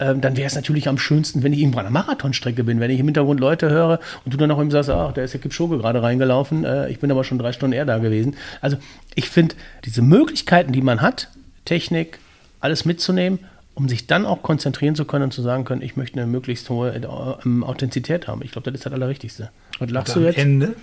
ähm, 0.00 0.20
dann 0.20 0.36
wäre 0.36 0.46
es 0.46 0.54
natürlich 0.54 0.86
am 0.86 0.98
schönsten, 0.98 1.42
wenn 1.42 1.54
ich 1.54 1.60
irgendwo 1.60 1.78
an 1.78 1.86
einer 1.86 1.94
Marathonstrecke 1.94 2.62
bin, 2.62 2.78
wenn 2.78 2.90
ich 2.90 3.00
im 3.00 3.06
Hintergrund 3.06 3.40
Leute 3.40 3.70
höre 3.70 4.00
und 4.26 4.34
du 4.34 4.36
dann 4.36 4.50
auch 4.50 4.60
ihm 4.60 4.70
sagst, 4.70 4.90
ach, 4.90 5.12
da 5.12 5.22
ist 5.22 5.32
der 5.32 5.40
Kipchoge 5.40 5.78
gerade 5.78 6.02
reingelaufen, 6.02 6.66
äh, 6.66 6.90
ich 6.90 6.98
bin 6.98 7.10
aber 7.10 7.24
schon 7.24 7.38
drei 7.38 7.52
Stunden 7.52 7.72
eher 7.72 7.86
da 7.86 7.96
gewesen. 7.96 8.36
Also 8.60 8.76
ich 9.14 9.30
finde, 9.30 9.54
diese 9.86 10.02
Möglichkeiten, 10.02 10.72
die 10.72 10.82
man 10.82 11.00
hat, 11.00 11.30
Technik, 11.64 12.18
alles 12.60 12.84
mitzunehmen 12.84 13.38
um 13.76 13.88
sich 13.88 14.06
dann 14.06 14.24
auch 14.24 14.42
konzentrieren 14.42 14.94
zu 14.94 15.04
können 15.04 15.24
und 15.24 15.32
zu 15.32 15.42
sagen 15.42 15.64
können, 15.64 15.82
ich 15.82 15.96
möchte 15.96 16.18
eine 16.18 16.26
möglichst 16.26 16.68
hohe 16.70 16.94
äh, 16.94 17.06
Authentizität 17.06 18.26
haben. 18.26 18.40
Ich 18.42 18.50
glaube, 18.50 18.70
das 18.70 18.80
ist 18.80 18.86
das 18.86 18.92
Allerwichtigste. 18.92 19.50
Und 19.78 19.90
lachst 19.90 20.16
und 20.16 20.22
du 20.22 20.28
jetzt? 20.28 20.38
Ende 20.38 20.74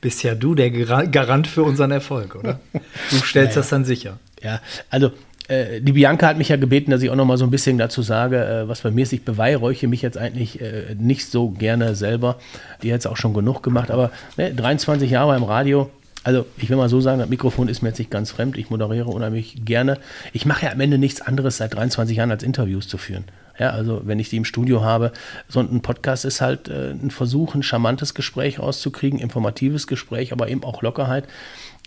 bist 0.00 0.22
ja 0.22 0.36
du 0.36 0.54
der 0.54 0.70
Garant 0.70 1.48
für 1.48 1.64
unseren 1.64 1.90
Erfolg, 1.90 2.36
oder? 2.36 2.60
Du 3.10 3.16
stellst 3.16 3.56
ja, 3.56 3.62
das 3.62 3.70
dann 3.70 3.84
sicher. 3.84 4.18
Ja, 4.40 4.60
also 4.88 5.10
äh, 5.48 5.80
die 5.80 5.92
Bianca 5.92 6.28
hat 6.28 6.38
mich 6.38 6.50
ja 6.50 6.56
gebeten, 6.56 6.92
dass 6.92 7.02
ich 7.02 7.10
auch 7.10 7.16
noch 7.16 7.24
mal 7.24 7.36
so 7.36 7.44
ein 7.44 7.50
bisschen 7.50 7.76
dazu 7.76 8.02
sage, 8.02 8.38
äh, 8.44 8.68
was 8.68 8.82
bei 8.82 8.92
mir 8.92 9.02
ist. 9.02 9.12
Ich 9.12 9.24
beweihräuche 9.24 9.88
mich 9.88 10.00
jetzt 10.02 10.16
eigentlich 10.16 10.60
äh, 10.60 10.94
nicht 10.96 11.28
so 11.28 11.50
gerne 11.50 11.96
selber. 11.96 12.38
Die 12.84 12.92
hat 12.92 13.00
es 13.00 13.06
auch 13.06 13.16
schon 13.16 13.34
genug 13.34 13.64
gemacht, 13.64 13.90
aber 13.90 14.12
ne, 14.36 14.54
23 14.54 15.10
Jahre 15.10 15.36
im 15.36 15.42
Radio, 15.42 15.90
also 16.28 16.44
ich 16.58 16.68
will 16.68 16.76
mal 16.76 16.90
so 16.90 17.00
sagen, 17.00 17.20
das 17.20 17.30
Mikrofon 17.30 17.68
ist 17.68 17.80
mir 17.80 17.88
jetzt 17.88 17.98
nicht 17.98 18.10
ganz 18.10 18.32
fremd. 18.32 18.58
Ich 18.58 18.68
moderiere 18.68 19.06
unheimlich 19.06 19.64
gerne. 19.64 19.96
Ich 20.34 20.44
mache 20.44 20.66
ja 20.66 20.72
am 20.72 20.80
Ende 20.82 20.98
nichts 20.98 21.22
anderes 21.22 21.56
seit 21.56 21.72
23 21.72 22.18
Jahren, 22.18 22.30
als 22.30 22.42
Interviews 22.42 22.86
zu 22.86 22.98
führen. 22.98 23.24
Ja, 23.58 23.70
also 23.70 24.02
wenn 24.04 24.18
ich 24.18 24.28
die 24.28 24.36
im 24.36 24.44
Studio 24.44 24.82
habe, 24.82 25.12
so 25.48 25.60
ein 25.60 25.80
Podcast 25.80 26.26
ist 26.26 26.42
halt 26.42 26.68
äh, 26.68 26.90
ein 26.90 27.10
Versuch, 27.10 27.54
ein 27.54 27.62
charmantes 27.62 28.12
Gespräch 28.12 28.58
rauszukriegen, 28.58 29.18
informatives 29.18 29.86
Gespräch, 29.86 30.30
aber 30.30 30.50
eben 30.50 30.64
auch 30.64 30.82
Lockerheit 30.82 31.24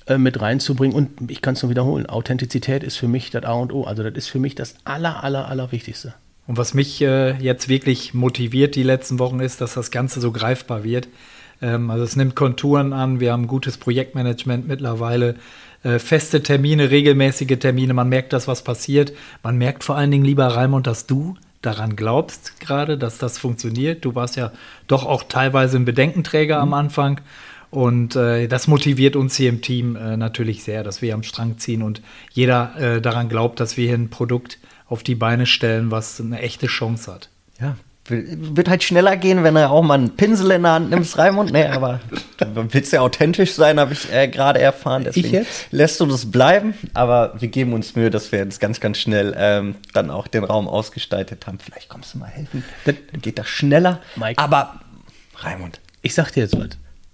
äh, 0.07 0.17
mit 0.17 0.41
reinzubringen. 0.41 0.97
Und 0.97 1.29
ich 1.29 1.43
kann 1.43 1.53
es 1.53 1.61
nur 1.61 1.69
wiederholen, 1.69 2.07
Authentizität 2.07 2.81
ist 2.81 2.97
für 2.97 3.07
mich 3.07 3.29
das 3.29 3.43
A 3.43 3.53
und 3.53 3.71
O. 3.71 3.83
Also 3.83 4.01
das 4.01 4.13
ist 4.15 4.27
für 4.27 4.39
mich 4.39 4.55
das 4.55 4.73
aller, 4.85 5.23
aller, 5.23 5.49
aller 5.49 5.71
Wichtigste. 5.71 6.15
Und 6.47 6.57
was 6.57 6.73
mich 6.73 6.99
äh, 7.03 7.37
jetzt 7.37 7.69
wirklich 7.69 8.15
motiviert 8.15 8.73
die 8.75 8.81
letzten 8.81 9.19
Wochen 9.19 9.39
ist, 9.39 9.61
dass 9.61 9.75
das 9.75 9.91
Ganze 9.91 10.19
so 10.19 10.31
greifbar 10.31 10.83
wird. 10.83 11.09
Ähm, 11.61 11.89
also 11.89 12.03
es 12.03 12.15
nimmt 12.15 12.35
Konturen 12.35 12.93
an, 12.93 13.19
wir 13.19 13.31
haben 13.31 13.47
gutes 13.47 13.77
Projektmanagement 13.77 14.67
mittlerweile, 14.67 15.35
äh, 15.83 15.99
feste 15.99 16.43
Termine, 16.43 16.91
regelmäßige 16.91 17.57
Termine, 17.59 17.93
man 17.93 18.09
merkt 18.09 18.33
das, 18.33 18.47
was 18.47 18.63
passiert. 18.63 19.13
Man 19.43 19.57
merkt 19.57 19.83
vor 19.83 19.97
allen 19.97 20.11
Dingen, 20.11 20.25
lieber 20.25 20.47
Raimund, 20.47 20.87
dass 20.87 21.07
du 21.07 21.35
daran 21.61 21.95
glaubst 21.95 22.59
gerade, 22.59 22.97
dass 22.97 23.17
das 23.17 23.37
funktioniert. 23.37 24.03
Du 24.05 24.15
warst 24.15 24.35
ja 24.35 24.51
doch 24.87 25.05
auch 25.05 25.23
teilweise 25.23 25.77
ein 25.77 25.85
Bedenkenträger 25.85 26.57
mhm. 26.57 26.63
am 26.63 26.73
Anfang. 26.73 27.21
Und 27.69 28.17
äh, 28.17 28.47
das 28.47 28.67
motiviert 28.67 29.15
uns 29.15 29.35
hier 29.35 29.49
im 29.49 29.61
Team 29.61 29.95
äh, 29.95 30.17
natürlich 30.17 30.63
sehr, 30.63 30.83
dass 30.83 31.01
wir 31.01 31.13
am 31.13 31.23
Strang 31.23 31.57
ziehen 31.57 31.83
und 31.83 32.01
jeder 32.31 32.75
äh, 32.77 33.01
daran 33.01 33.29
glaubt, 33.29 33.61
dass 33.61 33.77
wir 33.77 33.87
hier 33.87 33.97
ein 33.97 34.09
Produkt 34.09 34.59
auf 34.87 35.03
die 35.03 35.15
Beine 35.15 35.45
stellen, 35.45 35.89
was 35.89 36.19
eine 36.19 36.41
echte 36.41 36.67
Chance 36.67 37.13
hat. 37.13 37.29
Ja, 37.61 37.77
wird 38.07 38.67
halt 38.67 38.83
schneller 38.83 39.15
gehen, 39.15 39.43
wenn 39.43 39.53
du 39.53 39.69
auch 39.69 39.83
mal 39.83 39.93
einen 39.93 40.15
Pinsel 40.15 40.51
in 40.51 40.63
der 40.63 40.71
Hand 40.73 40.89
nimmst, 40.89 41.17
Raimund. 41.17 41.51
Nee, 41.51 41.65
aber 41.65 41.99
du 42.39 42.73
willst 42.73 42.91
ja 42.93 43.01
authentisch 43.01 43.53
sein, 43.53 43.79
habe 43.79 43.93
ich 43.93 44.11
äh, 44.11 44.27
gerade 44.27 44.59
erfahren. 44.59 45.03
Deswegen 45.03 45.45
lässt 45.69 45.99
du 45.99 46.05
das 46.05 46.29
bleiben. 46.29 46.73
Aber 46.93 47.33
wir 47.39 47.47
geben 47.47 47.73
uns 47.73 47.95
Mühe, 47.95 48.09
dass 48.09 48.31
wir 48.31 48.39
jetzt 48.39 48.59
ganz, 48.59 48.79
ganz 48.79 48.97
schnell 48.97 49.35
ähm, 49.37 49.75
dann 49.93 50.09
auch 50.09 50.27
den 50.27 50.43
Raum 50.43 50.67
ausgestaltet 50.67 51.45
haben. 51.47 51.59
Vielleicht 51.59 51.89
kommst 51.89 52.13
du 52.13 52.17
mal 52.17 52.27
helfen. 52.27 52.63
Dann 52.85 53.21
geht 53.21 53.37
das 53.37 53.47
schneller. 53.47 54.01
Mike. 54.15 54.41
Aber, 54.41 54.79
Raimund. 55.37 55.79
Ich 56.01 56.15
sag 56.15 56.31
dir 56.31 56.41
jetzt 56.41 56.57
was 56.57 56.69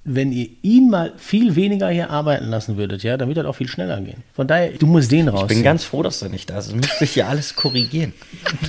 wenn 0.10 0.32
ihr 0.32 0.48
ihn 0.62 0.90
mal 0.90 1.12
viel 1.18 1.58
weniger 1.58 1.90
hier 1.90 2.10
arbeiten 2.10 2.46
lassen 2.46 2.78
würdet, 2.78 3.04
ja, 3.04 3.18
dann 3.18 3.28
würde 3.28 3.44
das 3.44 3.50
auch 3.50 3.56
viel 3.56 3.68
schneller 3.68 4.00
gehen. 4.00 4.24
Von 4.34 4.48
daher, 4.48 4.70
du 4.70 4.88
musst 4.88 5.12
den 5.12 5.28
raus. 5.28 5.44
Ich 5.44 5.48
bin 5.50 5.64
ganz 5.64 5.84
froh, 5.84 6.02
dass 6.02 6.20
du 6.20 6.30
nicht 6.30 6.50
da 6.50 6.56
bist. 6.56 6.72
Du 6.72 6.78
müsste 6.78 7.04
ich 7.04 7.12
hier 7.12 7.28
alles 7.28 7.56
korrigieren. 7.56 8.14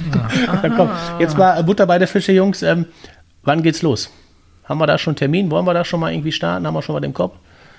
dann 0.62 0.74
komm, 0.74 0.90
jetzt 1.20 1.38
mal 1.38 1.62
Butter 1.62 1.86
bei 1.86 1.98
der 1.98 2.08
Fische, 2.08 2.32
Jungs. 2.32 2.62
Ähm, 2.64 2.86
wann 3.44 3.62
geht's 3.62 3.82
los? 3.82 4.10
Haben 4.64 4.78
wir 4.78 4.88
da 4.88 4.98
schon 4.98 5.12
einen 5.12 5.18
Termin? 5.18 5.50
Wollen 5.50 5.64
wir 5.64 5.74
da 5.74 5.84
schon 5.84 6.00
mal 6.00 6.12
irgendwie 6.12 6.32
starten? 6.32 6.66
Haben 6.66 6.74
wir 6.74 6.82
schon 6.82 6.94
mal 6.94 7.00
den 7.00 7.14
Kopf? 7.14 7.36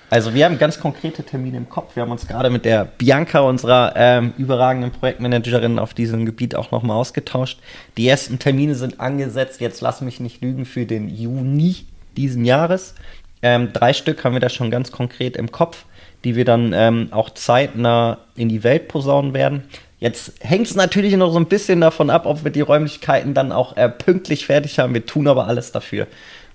Also 0.08 0.32
wir 0.32 0.46
haben 0.46 0.58
ganz 0.58 0.80
konkrete 0.80 1.22
Termine 1.22 1.58
im 1.58 1.68
Kopf. 1.68 1.94
Wir 1.96 2.02
haben 2.02 2.10
uns 2.10 2.26
gerade 2.26 2.48
mit 2.48 2.64
der 2.64 2.86
Bianca, 2.86 3.40
unserer 3.40 3.92
ähm, 3.94 4.32
überragenden 4.38 4.90
Projektmanagerin 4.90 5.78
auf 5.78 5.92
diesem 5.92 6.24
Gebiet 6.24 6.56
auch 6.56 6.70
nochmal 6.70 6.96
ausgetauscht. 6.96 7.60
Die 7.98 8.08
ersten 8.08 8.38
Termine 8.38 8.74
sind 8.74 8.98
angesetzt, 8.98 9.60
jetzt 9.60 9.82
lass 9.82 10.00
mich 10.00 10.18
nicht 10.18 10.42
lügen, 10.42 10.64
für 10.64 10.86
den 10.86 11.08
Juni 11.08 11.84
diesen 12.16 12.44
Jahres. 12.44 12.94
Ähm, 13.42 13.72
drei 13.72 13.92
Stück 13.92 14.24
haben 14.24 14.34
wir 14.34 14.40
da 14.40 14.48
schon 14.48 14.70
ganz 14.70 14.92
konkret 14.92 15.36
im 15.36 15.50
Kopf, 15.50 15.84
die 16.24 16.36
wir 16.36 16.44
dann 16.44 16.72
ähm, 16.74 17.08
auch 17.10 17.30
zeitnah 17.30 18.18
in 18.36 18.48
die 18.48 18.62
Welt 18.62 18.88
posaunen 18.88 19.34
werden. 19.34 19.64
Jetzt 19.98 20.32
hängt 20.40 20.66
es 20.66 20.74
natürlich 20.74 21.14
noch 21.16 21.32
so 21.32 21.38
ein 21.38 21.46
bisschen 21.46 21.80
davon 21.80 22.10
ab, 22.10 22.26
ob 22.26 22.44
wir 22.44 22.50
die 22.50 22.60
Räumlichkeiten 22.60 23.34
dann 23.34 23.52
auch 23.52 23.76
äh, 23.76 23.88
pünktlich 23.88 24.46
fertig 24.46 24.78
haben. 24.78 24.94
Wir 24.94 25.04
tun 25.04 25.28
aber 25.28 25.46
alles 25.46 25.72
dafür 25.72 26.06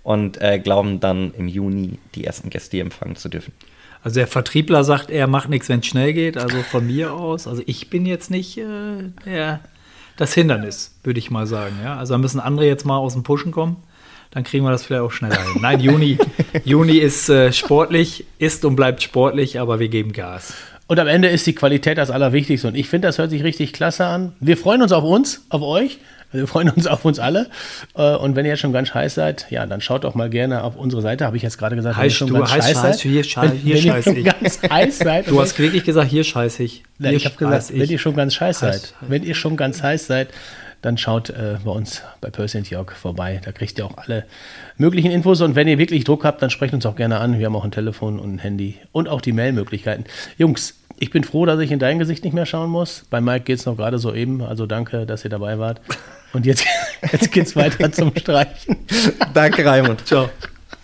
und 0.03 0.41
äh, 0.41 0.59
glauben 0.59 0.99
dann 0.99 1.33
im 1.35 1.47
Juni 1.47 1.99
die 2.15 2.25
ersten 2.25 2.49
Gäste 2.49 2.79
empfangen 2.79 3.15
zu 3.15 3.29
dürfen. 3.29 3.53
Also 4.03 4.19
der 4.19 4.27
Vertriebler 4.27 4.83
sagt, 4.83 5.09
er 5.09 5.25
macht 5.25 5.49
nichts, 5.49 5.69
wenn 5.69 5.79
es 5.79 5.87
schnell 5.87 6.13
geht. 6.13 6.37
Also 6.37 6.57
von 6.61 6.85
mir 6.87 7.13
aus, 7.13 7.47
also 7.47 7.63
ich 7.65 7.89
bin 7.89 8.05
jetzt 8.05 8.29
nicht 8.29 8.57
äh, 8.57 9.09
der, 9.25 9.61
das 10.17 10.33
Hindernis, 10.33 10.95
würde 11.03 11.19
ich 11.19 11.31
mal 11.31 11.47
sagen. 11.47 11.75
Ja? 11.83 11.97
Also 11.97 12.13
da 12.13 12.17
müssen 12.19 12.39
andere 12.39 12.67
jetzt 12.67 12.85
mal 12.85 12.97
aus 12.97 13.13
dem 13.13 13.23
Pushen 13.23 13.51
kommen 13.51 13.77
dann 14.35 14.43
kriegen 14.43 14.65
wir 14.65 14.71
das 14.71 14.83
vielleicht 14.83 15.01
auch 15.01 15.13
schneller 15.13 15.41
hin. 15.41 15.61
Nein, 15.61 15.79
Juni, 15.79 16.17
Juni 16.65 16.97
ist 16.97 17.29
äh, 17.29 17.53
sportlich, 17.53 18.25
ist 18.37 18.65
und 18.65 18.75
bleibt 18.75 19.01
sportlich, 19.01 19.61
aber 19.61 19.79
wir 19.79 19.87
geben 19.87 20.11
Gas. 20.11 20.53
Und 20.87 20.99
am 20.99 21.07
Ende 21.07 21.29
ist 21.29 21.47
die 21.47 21.55
Qualität 21.55 21.97
das 21.97 22.11
Allerwichtigste. 22.11 22.67
Und 22.67 22.75
ich 22.75 22.89
finde, 22.89 23.07
das 23.07 23.17
hört 23.17 23.29
sich 23.29 23.45
richtig 23.45 23.71
klasse 23.71 24.05
an. 24.05 24.33
Wir 24.41 24.57
freuen 24.57 24.81
uns 24.81 24.91
auf 24.91 25.05
uns, 25.05 25.45
auf 25.49 25.61
euch. 25.61 25.99
Wir 26.33 26.47
freuen 26.47 26.69
uns 26.69 26.85
auf 26.85 27.05
uns 27.05 27.17
alle. 27.17 27.47
Äh, 27.95 28.15
und 28.15 28.35
wenn 28.35 28.43
ihr 28.43 28.51
jetzt 28.51 28.59
schon 28.59 28.73
ganz 28.73 28.93
heiß 28.93 29.15
seid, 29.15 29.47
ja, 29.51 29.65
dann 29.65 29.79
schaut 29.79 30.03
doch 30.03 30.15
mal 30.15 30.29
gerne 30.29 30.65
auf 30.65 30.75
unsere 30.75 31.01
Seite. 31.01 31.25
Habe 31.25 31.37
ich 31.37 31.43
jetzt 31.43 31.57
gerade 31.57 31.77
gesagt, 31.77 31.95
heiß, 31.95 32.01
wenn 32.01 32.09
ihr 32.09 32.15
schon 32.15 32.27
du, 32.27 32.33
ganz 32.33 32.51
heiß, 32.51 32.65
heiß 32.65 32.81
seid. 32.81 32.99
Hier, 32.99 33.23
scheiß, 33.23 33.51
wenn, 33.51 33.57
hier 33.57 33.75
wenn 33.75 33.83
scheiß 33.83 34.07
ich. 34.07 34.25
ganz 34.25 34.59
heiß 34.69 34.97
seid. 34.97 35.29
Du 35.29 35.39
hast 35.39 35.57
wirklich 35.57 35.85
gesagt, 35.85 36.09
hier 36.09 36.25
scheiß 36.25 36.59
ich. 36.59 36.83
Hier 36.99 37.13
ich 37.13 37.23
habe 37.23 37.37
gesagt, 37.37 37.69
ich. 37.69 37.79
wenn 37.79 37.89
ihr 37.89 37.99
schon 37.99 38.17
ganz 38.17 38.37
heiß 38.37 38.59
seid. 38.59 38.93
Wenn 38.99 39.23
ihr 39.23 39.33
schon 39.33 39.55
ganz 39.55 39.81
heiß 39.81 40.07
seid, 40.07 40.27
dann 40.85 40.99
schaut 40.99 41.31
äh, 41.31 41.57
bei 41.65 41.71
uns 41.71 42.03
bei 42.21 42.29
Percy 42.29 42.59
Jörg 42.59 42.91
vorbei. 42.91 43.41
Da 43.43 43.51
kriegt 43.51 43.79
ihr 43.79 43.85
auch 43.87 43.97
alle 43.97 44.25
möglichen 44.77 45.09
Infos. 45.09 45.41
Und 45.41 45.55
wenn 45.55 45.67
ihr 45.67 45.79
wirklich 45.79 46.03
Druck 46.03 46.23
habt, 46.23 46.43
dann 46.43 46.51
sprecht 46.51 46.75
uns 46.75 46.85
auch 46.85 46.95
gerne 46.95 47.19
an. 47.19 47.39
Wir 47.39 47.47
haben 47.47 47.55
auch 47.55 47.65
ein 47.65 47.71
Telefon 47.71 48.19
und 48.19 48.35
ein 48.35 48.37
Handy 48.37 48.77
und 48.91 49.09
auch 49.09 49.21
die 49.21 49.31
Mailmöglichkeiten. 49.31 50.05
Jungs, 50.37 50.75
ich 50.99 51.09
bin 51.09 51.23
froh, 51.23 51.47
dass 51.47 51.59
ich 51.59 51.71
in 51.71 51.79
dein 51.79 51.97
Gesicht 51.97 52.23
nicht 52.23 52.33
mehr 52.33 52.45
schauen 52.45 52.69
muss. 52.69 53.03
Bei 53.09 53.19
Mike 53.19 53.45
geht 53.45 53.59
es 53.59 53.65
noch 53.65 53.77
gerade 53.77 53.97
so 53.97 54.13
eben. 54.13 54.43
Also 54.43 54.67
danke, 54.67 55.07
dass 55.07 55.23
ihr 55.23 55.31
dabei 55.31 55.57
wart. 55.57 55.81
Und 56.33 56.45
jetzt, 56.45 56.65
jetzt 57.11 57.31
geht 57.31 57.47
es 57.47 57.55
weiter 57.55 57.91
zum 57.91 58.15
Streichen. 58.15 58.77
danke, 59.33 59.65
Raimund. 59.65 60.05
Ciao. 60.05 60.29